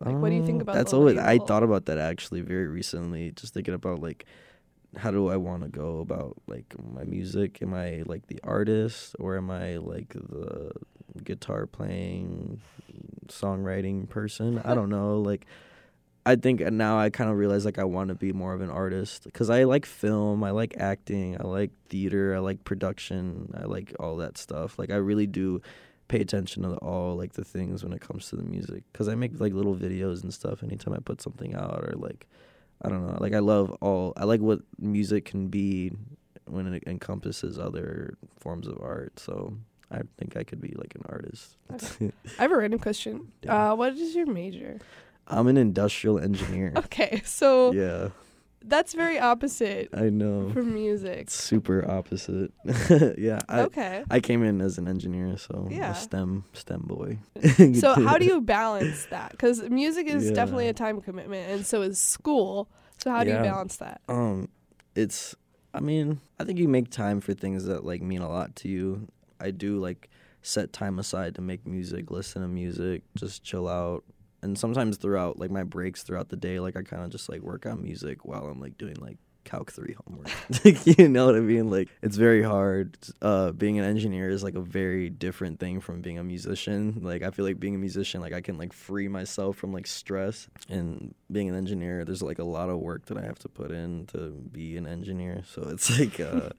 Like, 0.00 0.16
what 0.16 0.30
do 0.30 0.36
you 0.36 0.46
think 0.46 0.56
Um, 0.56 0.60
about 0.62 0.74
that's 0.76 0.92
always 0.92 1.18
I 1.18 1.38
thought 1.38 1.62
about 1.62 1.86
that 1.86 1.98
actually 1.98 2.40
very 2.40 2.66
recently, 2.68 3.32
just 3.32 3.54
thinking 3.54 3.74
about 3.74 4.00
like 4.00 4.24
how 4.96 5.10
do 5.10 5.28
I 5.28 5.36
want 5.36 5.62
to 5.64 5.68
go 5.68 5.98
about 6.00 6.36
like 6.46 6.74
my 6.94 7.04
music? 7.04 7.60
Am 7.62 7.74
I 7.74 8.02
like 8.06 8.26
the 8.28 8.40
artist 8.42 9.14
or 9.18 9.36
am 9.36 9.50
I 9.50 9.76
like 9.76 10.14
the 10.14 10.70
guitar 11.24 11.66
playing, 11.66 12.60
songwriting 13.26 14.08
person? 14.08 14.60
I 14.64 14.74
don't 14.74 14.88
know. 14.88 15.18
Like 15.28 15.46
I 16.24 16.36
think 16.36 16.60
now 16.60 16.98
I 16.98 17.08
kind 17.10 17.30
of 17.30 17.36
realize 17.36 17.64
like 17.64 17.78
I 17.78 17.84
want 17.84 18.08
to 18.08 18.14
be 18.14 18.32
more 18.32 18.52
of 18.52 18.60
an 18.60 18.70
artist 18.70 19.24
because 19.24 19.48
I 19.50 19.64
like 19.64 19.86
film, 19.86 20.44
I 20.44 20.50
like 20.50 20.74
acting, 20.76 21.40
I 21.40 21.44
like 21.44 21.70
theater, 21.88 22.34
I 22.34 22.38
like 22.38 22.64
production, 22.64 23.52
I 23.56 23.64
like 23.64 23.94
all 23.98 24.16
that 24.18 24.36
stuff. 24.36 24.78
Like 24.78 24.90
I 24.90 24.96
really 24.96 25.26
do 25.26 25.62
pay 26.08 26.20
attention 26.20 26.62
to 26.62 26.74
all 26.76 27.16
like 27.16 27.34
the 27.34 27.44
things 27.44 27.84
when 27.84 27.92
it 27.92 28.00
comes 28.00 28.28
to 28.30 28.36
the 28.36 28.42
music 28.42 28.82
because 28.92 29.08
I 29.08 29.14
make 29.14 29.38
like 29.38 29.52
little 29.52 29.76
videos 29.76 30.22
and 30.22 30.32
stuff 30.32 30.62
anytime 30.62 30.94
I 30.94 30.98
put 30.98 31.20
something 31.20 31.54
out 31.54 31.84
or 31.84 31.92
like 31.96 32.26
I 32.82 32.88
don't 32.88 33.06
know 33.06 33.16
like 33.20 33.34
I 33.34 33.40
love 33.40 33.70
all 33.80 34.14
I 34.16 34.24
like 34.24 34.40
what 34.40 34.60
music 34.78 35.26
can 35.26 35.48
be 35.48 35.92
when 36.46 36.72
it 36.72 36.82
encompasses 36.86 37.58
other 37.58 38.16
forms 38.38 38.66
of 38.66 38.78
art 38.80 39.18
so 39.18 39.54
I 39.90 40.00
think 40.18 40.36
I 40.36 40.44
could 40.44 40.60
be 40.60 40.74
like 40.76 40.94
an 40.94 41.02
artist. 41.08 41.56
I 42.38 42.42
have 42.42 42.52
a 42.52 42.56
random 42.56 42.78
question. 42.78 43.32
Yeah. 43.42 43.72
Uh, 43.72 43.74
what 43.74 43.94
is 43.94 44.14
your 44.14 44.26
major? 44.26 44.80
I'm 45.26 45.46
an 45.46 45.56
industrial 45.56 46.18
engineer. 46.18 46.72
Okay, 46.76 47.22
so 47.24 47.72
yeah, 47.72 48.08
that's 48.64 48.92
very 48.94 49.18
opposite 49.18 49.88
I 49.92 50.10
know. 50.10 50.50
For 50.52 50.62
music. 50.62 51.18
It's 51.20 51.34
super 51.34 51.88
opposite. 51.90 52.52
yeah, 53.18 53.38
I 53.48 53.60
Okay. 53.62 54.04
I 54.10 54.20
came 54.20 54.42
in 54.42 54.60
as 54.60 54.78
an 54.78 54.88
engineer, 54.88 55.36
so 55.36 55.68
Yeah. 55.70 55.92
a 55.92 55.94
STEM 55.94 56.44
STEM 56.52 56.82
boy. 56.86 57.18
So 57.74 57.94
how 58.06 58.18
do 58.18 58.24
you 58.24 58.40
balance 58.40 59.06
that? 59.06 59.30
Because 59.32 59.62
music 59.62 60.06
is 60.06 60.28
Yeah. 60.28 60.34
definitely 60.34 60.68
a 60.68 60.72
time 60.74 61.00
commitment, 61.00 61.50
and 61.50 61.64
so 61.66 61.82
is 61.82 61.98
school. 62.00 62.68
So 62.98 63.10
how 63.10 63.22
do 63.24 63.30
you 63.30 63.36
balance 63.38 63.76
that? 63.76 64.00
Um, 64.08 64.48
it's. 64.94 65.34
I 65.74 65.80
mean, 65.80 66.20
I 66.40 66.44
think 66.44 66.58
you 66.58 66.66
make 66.66 66.90
time 66.90 67.20
for 67.20 67.34
things 67.34 67.66
that 67.66 67.84
like 67.84 68.02
mean 68.02 68.22
a 68.22 68.28
lot 68.28 68.56
to 68.56 68.68
you. 68.68 69.06
I 69.38 69.50
do 69.52 69.78
like 69.78 70.08
set 70.42 70.72
time 70.72 70.98
aside 70.98 71.34
to 71.36 71.42
make 71.42 71.66
music, 71.66 72.10
listen 72.10 72.42
to 72.42 72.48
music, 72.48 73.02
just 73.16 73.44
chill 73.44 73.68
out. 73.68 74.02
And 74.42 74.58
sometimes 74.58 74.96
throughout 74.96 75.38
like 75.38 75.50
my 75.50 75.64
breaks 75.64 76.02
throughout 76.02 76.28
the 76.28 76.36
day, 76.36 76.60
like 76.60 76.76
I 76.76 76.82
kind 76.82 77.02
of 77.02 77.10
just 77.10 77.28
like 77.28 77.40
work 77.40 77.66
on 77.66 77.82
music 77.82 78.24
while 78.24 78.46
I'm 78.46 78.60
like 78.60 78.78
doing 78.78 78.96
like 79.00 79.18
Calc 79.48 79.72
three 79.72 79.96
homework. 80.04 80.28
you 80.98 81.08
know 81.08 81.24
what 81.24 81.34
I 81.34 81.40
mean? 81.40 81.70
Like 81.70 81.88
it's 82.02 82.16
very 82.16 82.42
hard. 82.42 82.98
Uh, 83.22 83.50
being 83.52 83.78
an 83.78 83.84
engineer 83.84 84.28
is 84.28 84.44
like 84.44 84.54
a 84.54 84.60
very 84.60 85.08
different 85.08 85.58
thing 85.58 85.80
from 85.80 86.02
being 86.02 86.18
a 86.18 86.24
musician. 86.24 86.98
Like 87.00 87.22
I 87.22 87.30
feel 87.30 87.46
like 87.46 87.58
being 87.58 87.74
a 87.74 87.78
musician, 87.78 88.20
like 88.20 88.34
I 88.34 88.42
can 88.42 88.58
like 88.58 88.74
free 88.74 89.08
myself 89.08 89.56
from 89.56 89.72
like 89.72 89.86
stress, 89.86 90.48
and 90.68 91.14
being 91.32 91.48
an 91.48 91.54
engineer, 91.54 92.04
there's 92.04 92.22
like 92.22 92.38
a 92.38 92.44
lot 92.44 92.68
of 92.68 92.78
work 92.78 93.06
that 93.06 93.16
I 93.16 93.22
have 93.22 93.38
to 93.38 93.48
put 93.48 93.70
in 93.70 94.06
to 94.08 94.32
be 94.52 94.76
an 94.76 94.86
engineer. 94.86 95.42
So 95.46 95.62
it's 95.62 95.98
like 95.98 96.20
uh, 96.20 96.50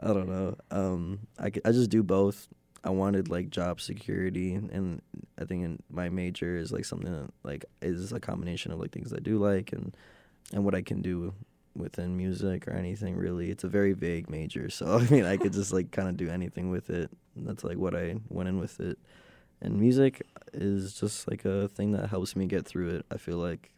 I 0.00 0.08
don't 0.08 0.28
know. 0.28 0.56
Um, 0.72 1.20
I 1.38 1.52
I 1.64 1.70
just 1.70 1.90
do 1.90 2.02
both. 2.02 2.48
I 2.84 2.90
wanted 2.90 3.30
like 3.30 3.48
job 3.48 3.80
security, 3.80 4.54
and 4.54 5.00
I 5.38 5.44
think 5.44 5.64
in 5.64 5.82
my 5.90 6.10
major 6.10 6.56
is 6.56 6.70
like 6.70 6.84
something 6.84 7.10
that 7.10 7.30
like 7.42 7.64
is 7.80 8.12
a 8.12 8.20
combination 8.20 8.72
of 8.72 8.78
like 8.78 8.92
things 8.92 9.12
I 9.12 9.20
do 9.20 9.38
like 9.38 9.72
and 9.72 9.96
and 10.52 10.64
what 10.64 10.74
I 10.74 10.82
can 10.82 11.00
do 11.00 11.32
within 11.74 12.16
music 12.16 12.68
or 12.68 12.72
anything 12.72 13.16
really. 13.16 13.50
It's 13.50 13.64
a 13.64 13.68
very 13.68 13.94
vague 13.94 14.28
major, 14.28 14.68
so 14.68 14.86
I 14.98 15.08
mean 15.08 15.24
I 15.24 15.38
could 15.38 15.54
just 15.54 15.72
like 15.72 15.92
kind 15.92 16.08
of 16.08 16.16
do 16.18 16.28
anything 16.28 16.70
with 16.70 16.90
it. 16.90 17.10
That's 17.36 17.64
like 17.64 17.78
what 17.78 17.96
I 17.96 18.16
went 18.28 18.50
in 18.50 18.58
with 18.58 18.80
it. 18.80 18.98
And 19.62 19.80
music 19.80 20.22
is 20.52 20.92
just 20.94 21.28
like 21.28 21.46
a 21.46 21.68
thing 21.68 21.92
that 21.92 22.10
helps 22.10 22.36
me 22.36 22.44
get 22.44 22.66
through 22.66 22.96
it. 22.96 23.06
I 23.10 23.16
feel 23.16 23.38
like 23.38 23.70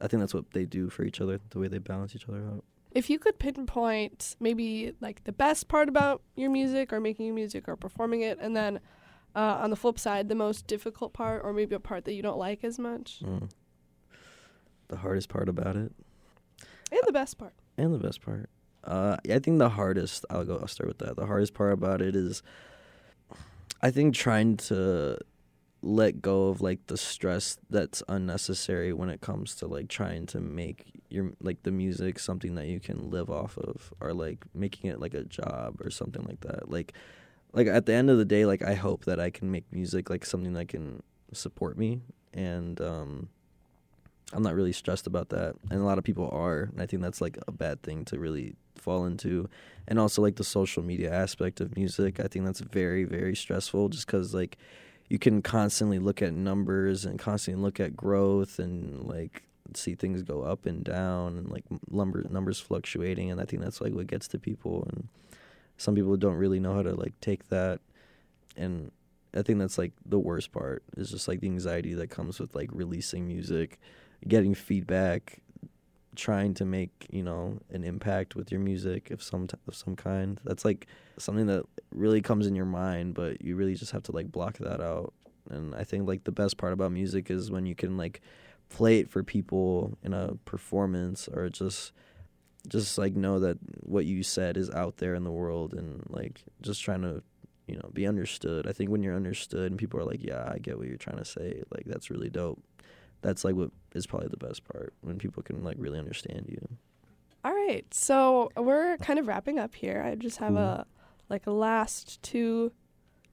I 0.00 0.06
think 0.06 0.20
that's 0.20 0.34
what 0.34 0.52
they 0.52 0.66
do 0.66 0.88
for 0.88 1.02
each 1.02 1.20
other, 1.20 1.40
the 1.50 1.58
way 1.58 1.66
they 1.66 1.78
balance 1.78 2.14
each 2.14 2.28
other 2.28 2.44
out. 2.44 2.64
If 2.96 3.10
you 3.10 3.18
could 3.18 3.38
pinpoint 3.38 4.36
maybe 4.40 4.92
like 5.00 5.24
the 5.24 5.32
best 5.32 5.68
part 5.68 5.88
about 5.88 6.22
your 6.34 6.50
music 6.50 6.92
or 6.92 7.00
making 7.00 7.26
your 7.26 7.34
music 7.34 7.68
or 7.68 7.76
performing 7.76 8.22
it, 8.22 8.38
and 8.40 8.56
then 8.56 8.80
uh, 9.34 9.58
on 9.62 9.68
the 9.70 9.76
flip 9.76 9.98
side, 9.98 10.28
the 10.30 10.34
most 10.34 10.66
difficult 10.66 11.12
part 11.12 11.42
or 11.44 11.52
maybe 11.52 11.74
a 11.74 11.80
part 11.80 12.06
that 12.06 12.14
you 12.14 12.22
don't 12.22 12.38
like 12.38 12.64
as 12.64 12.78
much, 12.78 13.20
Mm. 13.22 13.50
The 14.88 14.96
hardest 14.98 15.28
part 15.28 15.48
about 15.48 15.74
it, 15.76 15.92
and 16.92 17.00
the 17.06 17.12
best 17.12 17.36
part. 17.38 17.52
and 17.76 17.92
the 17.92 17.98
best 17.98 18.22
part. 18.22 18.48
Uh, 18.84 19.16
I 19.28 19.40
think 19.40 19.58
the 19.58 19.68
hardest. 19.68 20.24
I'll 20.30 20.44
go. 20.44 20.58
I'll 20.58 20.68
start 20.68 20.86
with 20.88 20.98
that. 20.98 21.16
The 21.16 21.26
hardest 21.26 21.54
part 21.54 21.72
about 21.72 22.00
it 22.00 22.14
is, 22.14 22.42
I 23.82 23.90
think 23.90 24.14
trying 24.14 24.56
to 24.68 25.18
let 25.86 26.20
go 26.20 26.48
of 26.48 26.60
like 26.60 26.84
the 26.88 26.96
stress 26.96 27.58
that's 27.70 28.02
unnecessary 28.08 28.92
when 28.92 29.08
it 29.08 29.20
comes 29.20 29.54
to 29.54 29.66
like 29.68 29.88
trying 29.88 30.26
to 30.26 30.40
make 30.40 30.84
your 31.08 31.32
like 31.40 31.62
the 31.62 31.70
music 31.70 32.18
something 32.18 32.56
that 32.56 32.66
you 32.66 32.80
can 32.80 33.08
live 33.10 33.30
off 33.30 33.56
of 33.56 33.92
or 34.00 34.12
like 34.12 34.44
making 34.52 34.90
it 34.90 35.00
like 35.00 35.14
a 35.14 35.22
job 35.22 35.80
or 35.80 35.90
something 35.90 36.24
like 36.24 36.40
that. 36.40 36.68
Like 36.68 36.92
like 37.52 37.68
at 37.68 37.86
the 37.86 37.92
end 37.92 38.10
of 38.10 38.18
the 38.18 38.24
day 38.24 38.44
like 38.44 38.62
i 38.62 38.74
hope 38.74 39.06
that 39.06 39.18
i 39.18 39.30
can 39.30 39.50
make 39.50 39.64
music 39.72 40.10
like 40.10 40.26
something 40.26 40.52
that 40.52 40.68
can 40.68 41.02
support 41.32 41.78
me 41.78 42.00
and 42.34 42.80
um 42.80 43.28
i'm 44.32 44.42
not 44.42 44.54
really 44.54 44.72
stressed 44.72 45.06
about 45.06 45.28
that. 45.28 45.54
And 45.70 45.80
a 45.80 45.84
lot 45.84 45.98
of 45.98 46.04
people 46.04 46.28
are 46.32 46.62
and 46.62 46.82
i 46.82 46.86
think 46.86 47.00
that's 47.00 47.20
like 47.20 47.38
a 47.46 47.52
bad 47.52 47.82
thing 47.82 48.04
to 48.06 48.18
really 48.18 48.56
fall 48.76 49.06
into. 49.06 49.48
And 49.88 49.98
also 49.98 50.20
like 50.20 50.36
the 50.36 50.44
social 50.44 50.82
media 50.82 51.12
aspect 51.12 51.60
of 51.60 51.76
music 51.76 52.18
i 52.18 52.26
think 52.26 52.44
that's 52.44 52.60
very 52.60 53.04
very 53.04 53.36
stressful 53.36 53.88
just 53.88 54.06
because 54.06 54.34
like 54.34 54.58
you 55.08 55.18
can 55.18 55.42
constantly 55.42 55.98
look 55.98 56.22
at 56.22 56.32
numbers 56.32 57.04
and 57.04 57.18
constantly 57.18 57.62
look 57.62 57.80
at 57.80 57.96
growth 57.96 58.58
and 58.58 59.04
like 59.04 59.42
see 59.74 59.94
things 59.94 60.22
go 60.22 60.42
up 60.42 60.66
and 60.66 60.84
down 60.84 61.36
and 61.36 61.50
like 61.50 61.64
lumber 61.90 62.24
numbers 62.30 62.60
fluctuating 62.60 63.30
and 63.30 63.40
I 63.40 63.44
think 63.44 63.62
that's 63.62 63.80
like 63.80 63.92
what 63.92 64.06
gets 64.06 64.28
to 64.28 64.38
people 64.38 64.88
and 64.92 65.08
some 65.76 65.94
people 65.94 66.16
don't 66.16 66.36
really 66.36 66.60
know 66.60 66.74
how 66.74 66.82
to 66.82 66.94
like 66.94 67.18
take 67.20 67.48
that 67.48 67.80
and 68.56 68.90
I 69.34 69.42
think 69.42 69.58
that's 69.58 69.78
like 69.78 69.92
the 70.04 70.18
worst 70.18 70.52
part 70.52 70.82
is 70.96 71.10
just 71.10 71.28
like 71.28 71.40
the 71.40 71.48
anxiety 71.48 71.94
that 71.94 72.08
comes 72.08 72.40
with 72.40 72.54
like 72.54 72.70
releasing 72.72 73.26
music, 73.26 73.78
getting 74.26 74.54
feedback, 74.54 75.40
trying 76.16 76.54
to 76.54 76.64
make 76.64 77.06
you 77.10 77.22
know 77.22 77.58
an 77.70 77.84
impact 77.84 78.34
with 78.34 78.50
your 78.50 78.60
music 78.60 79.10
of 79.10 79.22
some 79.22 79.46
t- 79.46 79.56
of 79.68 79.74
some 79.74 79.96
kind. 79.96 80.40
That's 80.44 80.64
like 80.64 80.86
something 81.18 81.46
that 81.46 81.64
really 81.90 82.20
comes 82.20 82.46
in 82.46 82.54
your 82.54 82.66
mind, 82.66 83.14
but 83.14 83.42
you 83.42 83.56
really 83.56 83.74
just 83.74 83.92
have 83.92 84.02
to 84.04 84.12
like 84.12 84.32
block 84.32 84.58
that 84.58 84.80
out. 84.80 85.12
And 85.50 85.74
I 85.74 85.84
think 85.84 86.08
like 86.08 86.24
the 86.24 86.32
best 86.32 86.56
part 86.56 86.72
about 86.72 86.92
music 86.92 87.30
is 87.30 87.50
when 87.50 87.66
you 87.66 87.74
can 87.74 87.96
like 87.96 88.20
play 88.68 88.98
it 88.98 89.10
for 89.10 89.22
people 89.22 89.96
in 90.02 90.12
a 90.12 90.34
performance 90.44 91.28
or 91.28 91.48
just 91.48 91.92
just 92.68 92.98
like 92.98 93.14
know 93.14 93.38
that 93.38 93.58
what 93.84 94.06
you 94.06 94.22
said 94.22 94.56
is 94.56 94.70
out 94.70 94.96
there 94.96 95.14
in 95.14 95.22
the 95.22 95.30
world 95.30 95.72
and 95.72 96.02
like 96.08 96.42
just 96.62 96.82
trying 96.82 97.02
to 97.02 97.22
you 97.66 97.76
know 97.76 97.90
be 97.92 98.06
understood. 98.06 98.66
I 98.66 98.72
think 98.72 98.90
when 98.90 99.02
you're 99.02 99.14
understood 99.14 99.70
and 99.70 99.78
people 99.78 100.00
are 100.00 100.04
like, 100.04 100.22
"Yeah, 100.22 100.50
I 100.52 100.58
get 100.58 100.78
what 100.78 100.88
you're 100.88 100.96
trying 100.96 101.18
to 101.18 101.24
say." 101.24 101.62
Like 101.70 101.84
that's 101.86 102.10
really 102.10 102.30
dope. 102.30 102.62
That's 103.26 103.44
like 103.44 103.56
what 103.56 103.70
is 103.92 104.06
probably 104.06 104.28
the 104.28 104.36
best 104.36 104.62
part 104.62 104.94
when 105.00 105.18
people 105.18 105.42
can 105.42 105.64
like 105.64 105.74
really 105.80 105.98
understand 105.98 106.46
you. 106.48 106.60
All 107.44 107.52
right, 107.52 107.84
so 107.92 108.52
we're 108.56 108.98
kind 108.98 109.18
of 109.18 109.26
wrapping 109.26 109.58
up 109.58 109.74
here. 109.74 110.00
I 110.06 110.14
just 110.14 110.36
have 110.36 110.54
a 110.54 110.86
like 111.28 111.44
a 111.44 111.50
last 111.50 112.22
two 112.22 112.70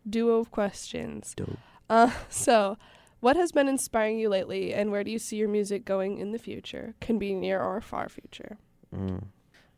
duo 0.09 0.39
of 0.39 0.49
questions. 0.49 1.35
Dope. 1.35 1.59
Uh, 1.91 2.09
so, 2.29 2.75
what 3.19 3.35
has 3.35 3.51
been 3.51 3.67
inspiring 3.67 4.17
you 4.17 4.29
lately, 4.29 4.73
and 4.73 4.89
where 4.89 5.03
do 5.03 5.11
you 5.11 5.19
see 5.19 5.35
your 5.35 5.47
music 5.47 5.85
going 5.85 6.17
in 6.17 6.31
the 6.31 6.39
future? 6.39 6.95
Can 6.99 7.19
be 7.19 7.35
near 7.35 7.61
or 7.61 7.79
far 7.79 8.09
future. 8.09 8.57
Mm. 8.95 9.25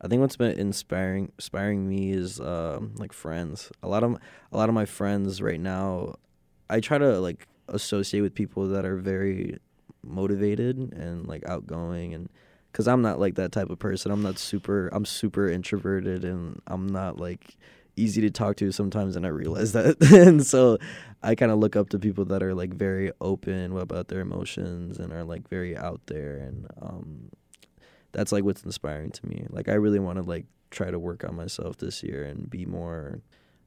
I 0.00 0.08
think 0.08 0.22
what's 0.22 0.36
been 0.36 0.58
inspiring 0.58 1.30
inspiring 1.36 1.86
me 1.86 2.12
is 2.12 2.40
um, 2.40 2.94
like 2.96 3.12
friends. 3.12 3.70
A 3.82 3.88
lot 3.88 4.02
of 4.02 4.16
a 4.50 4.56
lot 4.56 4.70
of 4.70 4.74
my 4.74 4.86
friends 4.86 5.42
right 5.42 5.60
now, 5.60 6.14
I 6.70 6.80
try 6.80 6.96
to 6.96 7.20
like 7.20 7.46
associate 7.68 8.22
with 8.22 8.34
people 8.34 8.66
that 8.68 8.86
are 8.86 8.96
very 8.96 9.58
motivated 10.06 10.76
and 10.76 11.26
like 11.26 11.48
outgoing 11.48 12.14
and 12.14 12.28
because 12.76 12.88
I'm 12.88 13.00
not 13.00 13.18
like 13.18 13.36
that 13.36 13.52
type 13.52 13.70
of 13.70 13.78
person. 13.78 14.12
I'm 14.12 14.22
not 14.22 14.38
super. 14.38 14.88
I'm 14.92 15.06
super 15.06 15.48
introverted 15.48 16.26
and 16.26 16.60
I'm 16.66 16.86
not 16.86 17.18
like 17.18 17.56
easy 17.96 18.20
to 18.20 18.30
talk 18.30 18.56
to 18.56 18.70
sometimes, 18.70 19.16
and 19.16 19.24
I 19.24 19.30
realize 19.30 19.72
that. 19.72 19.96
and 20.12 20.44
so 20.46 20.76
I 21.22 21.34
kind 21.34 21.50
of 21.50 21.58
look 21.58 21.74
up 21.74 21.88
to 21.90 21.98
people 21.98 22.26
that 22.26 22.42
are 22.42 22.54
like 22.54 22.74
very 22.74 23.12
open 23.18 23.74
about 23.78 24.08
their 24.08 24.20
emotions 24.20 24.98
and 24.98 25.10
are 25.10 25.24
like 25.24 25.48
very 25.48 25.74
out 25.74 26.02
there 26.06 26.36
and 26.36 26.66
um, 26.82 27.30
that's 28.12 28.30
like 28.30 28.44
what's 28.44 28.62
inspiring 28.62 29.10
to 29.12 29.26
me. 29.26 29.46
Like 29.48 29.70
I 29.70 29.74
really 29.74 29.98
want 29.98 30.18
to 30.18 30.22
like 30.22 30.44
try 30.70 30.90
to 30.90 30.98
work 30.98 31.24
on 31.24 31.34
myself 31.34 31.78
this 31.78 32.02
year 32.02 32.24
and 32.24 32.50
be 32.50 32.66
more 32.66 33.22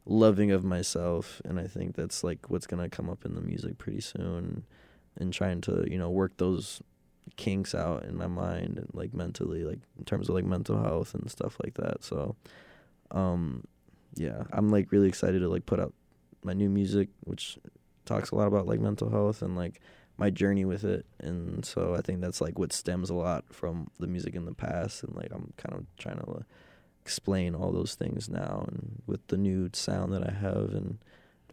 loving 0.05 0.51
of 0.51 0.63
myself 0.63 1.41
and 1.45 1.59
I 1.59 1.65
think 1.65 1.95
that's 1.95 2.23
like 2.23 2.49
what's 2.49 2.67
going 2.67 2.81
to 2.81 2.95
come 2.95 3.09
up 3.09 3.25
in 3.25 3.33
the 3.33 3.41
music 3.41 3.79
pretty 3.79 4.01
soon 4.01 4.65
and 5.19 5.33
trying 5.33 5.61
to, 5.61 5.85
you 5.89 5.97
know, 5.97 6.09
work 6.09 6.37
those 6.37 6.81
kinks 7.35 7.75
out 7.75 8.03
in 8.03 8.17
my 8.17 8.27
mind 8.27 8.77
and 8.77 8.89
like 8.93 9.13
mentally 9.13 9.63
like 9.63 9.79
in 9.97 10.05
terms 10.05 10.29
of 10.29 10.35
like 10.35 10.45
mental 10.45 10.81
health 10.81 11.13
and 11.13 11.29
stuff 11.29 11.57
like 11.63 11.75
that. 11.75 12.03
So 12.03 12.35
um 13.11 13.63
yeah, 14.15 14.43
I'm 14.51 14.69
like 14.69 14.91
really 14.91 15.07
excited 15.07 15.39
to 15.39 15.49
like 15.49 15.65
put 15.65 15.79
out 15.79 15.93
my 16.43 16.53
new 16.53 16.69
music 16.69 17.09
which 17.25 17.57
talks 18.05 18.31
a 18.31 18.35
lot 18.35 18.47
about 18.47 18.67
like 18.67 18.79
mental 18.79 19.09
health 19.09 19.41
and 19.41 19.55
like 19.55 19.81
my 20.17 20.29
journey 20.29 20.65
with 20.65 20.83
it. 20.83 21.05
And 21.19 21.63
so 21.63 21.95
i 21.95 22.01
think 22.01 22.21
that's 22.21 22.41
like 22.41 22.57
what 22.57 22.73
stems 22.73 23.09
a 23.09 23.15
lot 23.15 23.45
from 23.51 23.87
the 23.99 24.07
music 24.07 24.35
in 24.35 24.45
the 24.45 24.53
past. 24.53 25.03
And 25.03 25.15
like 25.15 25.31
i'm 25.31 25.53
kind 25.57 25.75
of 25.75 25.85
trying 25.97 26.17
to 26.17 26.45
explain 27.01 27.55
all 27.55 27.71
those 27.71 27.95
things 27.95 28.29
now 28.29 28.65
and 28.67 29.01
with 29.07 29.25
the 29.27 29.37
new 29.37 29.69
sound 29.73 30.11
that 30.13 30.27
i 30.27 30.31
have. 30.31 30.73
And 30.73 30.97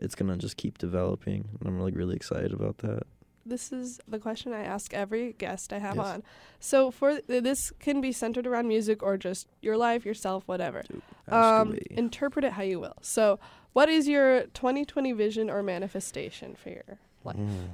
it's 0.01 0.15
gonna 0.15 0.37
just 0.37 0.57
keep 0.57 0.79
developing. 0.79 1.49
And 1.61 1.69
i'm 1.69 1.81
like 1.81 1.95
really 1.95 2.17
excited 2.17 2.53
about 2.53 2.79
that 2.79 3.05
This 3.47 3.73
is 3.73 4.01
the 4.09 4.19
question 4.19 4.53
I 4.53 4.65
ask 4.65 4.93
every 4.93 5.33
guest 5.35 5.73
I 5.73 5.79
have 5.79 5.97
Yes. 5.97 6.07
on. 6.07 6.23
So, 6.59 6.91
for 6.91 7.21
this 7.27 7.71
can 7.79 8.01
be 8.01 8.13
centered 8.13 8.47
around 8.47 8.67
music 8.69 9.03
or 9.03 9.17
just 9.17 9.47
your 9.63 9.77
life, 9.77 10.05
yourself, 10.05 10.43
whatever. 10.47 10.83
Um, 11.29 11.79
interpret 11.91 12.45
it 12.45 12.53
how 12.53 12.63
you 12.63 12.81
will. 12.81 12.97
So, 13.03 13.39
what 13.73 13.89
is 13.89 14.09
your 14.09 14.43
2020 14.49 15.13
vision 15.13 15.49
or 15.49 15.63
manifestation 15.63 16.57
for 16.57 16.71
your 16.71 16.99
life? 17.25 17.37
Mm. 17.37 17.69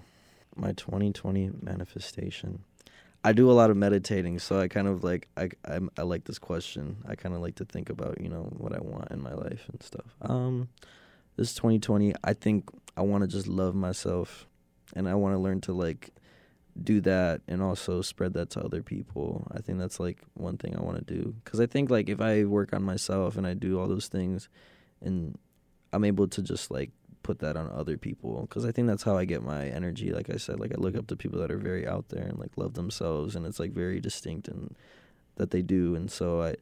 my 0.56 0.72
2020 0.72 1.50
manifestation 1.62 2.62
i 3.24 3.32
do 3.32 3.50
a 3.50 3.56
lot 3.60 3.70
of 3.70 3.76
meditating 3.76 4.38
so 4.38 4.60
i 4.60 4.68
kind 4.68 4.86
of 4.86 5.02
like 5.02 5.28
i 5.38 5.48
I'm, 5.64 5.88
i 5.96 6.02
like 6.02 6.24
this 6.24 6.38
question 6.38 6.98
i 7.08 7.14
kind 7.14 7.34
of 7.34 7.40
like 7.40 7.54
to 7.56 7.64
think 7.64 7.88
about 7.88 8.20
you 8.20 8.28
know 8.28 8.52
what 8.58 8.74
i 8.74 8.80
want 8.80 9.10
in 9.10 9.22
my 9.22 9.32
life 9.32 9.64
and 9.70 9.82
stuff 9.82 10.14
um 10.22 10.68
this 11.36 11.54
2020 11.54 12.14
i 12.24 12.34
think 12.34 12.68
i 12.96 13.00
want 13.02 13.22
to 13.22 13.28
just 13.28 13.46
love 13.46 13.74
myself 13.74 14.46
and 14.94 15.08
i 15.08 15.14
want 15.14 15.34
to 15.34 15.38
learn 15.38 15.60
to 15.60 15.72
like 15.72 16.10
do 16.82 17.00
that 17.02 17.42
and 17.48 17.62
also 17.62 18.00
spread 18.00 18.32
that 18.32 18.48
to 18.50 18.60
other 18.60 18.82
people 18.82 19.46
i 19.54 19.60
think 19.60 19.78
that's 19.78 20.00
like 20.00 20.18
one 20.34 20.56
thing 20.56 20.74
i 20.76 20.80
want 20.80 20.96
to 20.96 21.14
do 21.14 21.34
because 21.44 21.60
i 21.60 21.66
think 21.66 21.90
like 21.90 22.08
if 22.08 22.20
i 22.20 22.44
work 22.44 22.72
on 22.72 22.82
myself 22.82 23.36
and 23.36 23.46
i 23.46 23.52
do 23.52 23.78
all 23.78 23.88
those 23.88 24.08
things 24.08 24.48
and 25.02 25.38
i'm 25.92 26.04
able 26.04 26.26
to 26.26 26.40
just 26.40 26.70
like 26.70 26.90
put 27.22 27.38
that 27.38 27.56
on 27.56 27.70
other 27.70 27.96
people 27.96 28.42
because 28.42 28.64
I 28.64 28.72
think 28.72 28.88
that's 28.88 29.02
how 29.02 29.16
I 29.16 29.24
get 29.24 29.42
my 29.42 29.66
energy. 29.68 30.12
Like 30.12 30.30
I 30.30 30.36
said, 30.36 30.60
like 30.60 30.72
I 30.72 30.76
look 30.76 30.96
up 30.96 31.06
to 31.08 31.16
people 31.16 31.40
that 31.40 31.50
are 31.50 31.58
very 31.58 31.86
out 31.86 32.08
there 32.08 32.24
and 32.24 32.38
like 32.38 32.52
love 32.56 32.74
themselves, 32.74 33.36
and 33.36 33.46
it's 33.46 33.60
like 33.60 33.72
very 33.72 34.00
distinct 34.00 34.48
and 34.48 34.74
that 35.36 35.50
they 35.50 35.62
do. 35.62 35.94
And 35.94 36.10
so 36.10 36.42
I, 36.42 36.56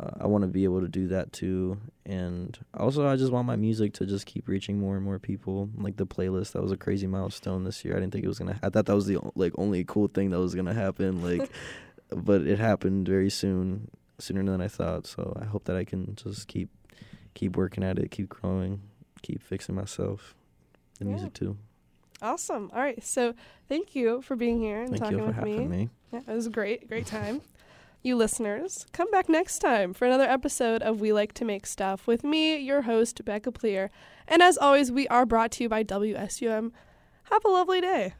uh, 0.00 0.10
I 0.20 0.26
want 0.26 0.42
to 0.42 0.48
be 0.48 0.64
able 0.64 0.80
to 0.80 0.88
do 0.88 1.08
that 1.08 1.32
too. 1.32 1.78
And 2.06 2.58
also, 2.74 3.06
I 3.06 3.16
just 3.16 3.30
want 3.32 3.46
my 3.46 3.56
music 3.56 3.92
to 3.94 4.06
just 4.06 4.24
keep 4.26 4.48
reaching 4.48 4.78
more 4.78 4.96
and 4.96 5.04
more 5.04 5.18
people. 5.18 5.68
Like 5.76 5.96
the 5.96 6.06
playlist, 6.06 6.52
that 6.52 6.62
was 6.62 6.72
a 6.72 6.76
crazy 6.76 7.06
milestone 7.06 7.64
this 7.64 7.84
year. 7.84 7.96
I 7.96 8.00
didn't 8.00 8.12
think 8.12 8.24
it 8.24 8.28
was 8.28 8.38
gonna. 8.38 8.58
I 8.62 8.70
thought 8.70 8.86
that 8.86 8.94
was 8.94 9.06
the 9.06 9.18
like 9.34 9.52
only 9.58 9.84
cool 9.84 10.08
thing 10.08 10.30
that 10.30 10.38
was 10.40 10.54
gonna 10.54 10.74
happen. 10.74 11.22
Like, 11.30 11.50
but 12.12 12.42
it 12.42 12.58
happened 12.58 13.06
very 13.06 13.30
soon. 13.30 13.90
sooner 14.18 14.42
than 14.44 14.60
I 14.60 14.68
thought. 14.68 15.06
So 15.06 15.36
I 15.40 15.44
hope 15.44 15.64
that 15.64 15.76
I 15.76 15.84
can 15.84 16.14
just 16.16 16.48
keep 16.48 16.68
keep 17.34 17.56
working 17.56 17.84
at 17.84 17.98
it, 17.98 18.10
keep 18.10 18.28
growing, 18.28 18.80
keep 19.22 19.42
fixing 19.42 19.74
myself, 19.74 20.34
the 20.98 21.04
Yeah. 21.04 21.12
music 21.12 21.34
too. 21.34 21.56
Awesome. 22.22 22.70
All 22.74 22.80
right. 22.80 23.02
So 23.04 23.34
thank 23.68 23.94
you 23.94 24.20
for 24.22 24.36
being 24.36 24.58
here 24.60 24.80
and 24.82 24.90
Thank 24.90 25.02
talking 25.02 25.18
you 25.18 25.24
for 25.24 25.32
with 25.32 25.44
me. 25.44 25.52
having 25.54 25.70
me. 25.70 25.88
Yeah, 26.12 26.20
it 26.26 26.34
was 26.34 26.46
a 26.46 26.50
great, 26.50 26.88
great 26.88 27.06
time. 27.06 27.40
You 28.02 28.16
listeners, 28.16 28.86
come 28.92 29.10
back 29.10 29.28
next 29.28 29.58
time 29.58 29.92
for 29.92 30.06
another 30.06 30.24
episode 30.24 30.80
of 30.82 31.00
We 31.00 31.12
Like 31.12 31.34
to 31.34 31.44
Make 31.44 31.66
Stuff 31.66 32.06
with 32.06 32.24
me, 32.24 32.56
your 32.56 32.82
host, 32.82 33.22
Becca 33.24 33.52
Pleer. 33.52 33.90
And 34.26 34.42
as 34.42 34.56
always, 34.56 34.90
we 34.90 35.06
are 35.08 35.26
brought 35.26 35.50
to 35.52 35.64
you 35.64 35.68
by 35.68 35.84
WSUM. 35.84 36.72
Have 37.24 37.44
a 37.44 37.48
lovely 37.48 37.80
day. 37.80 38.14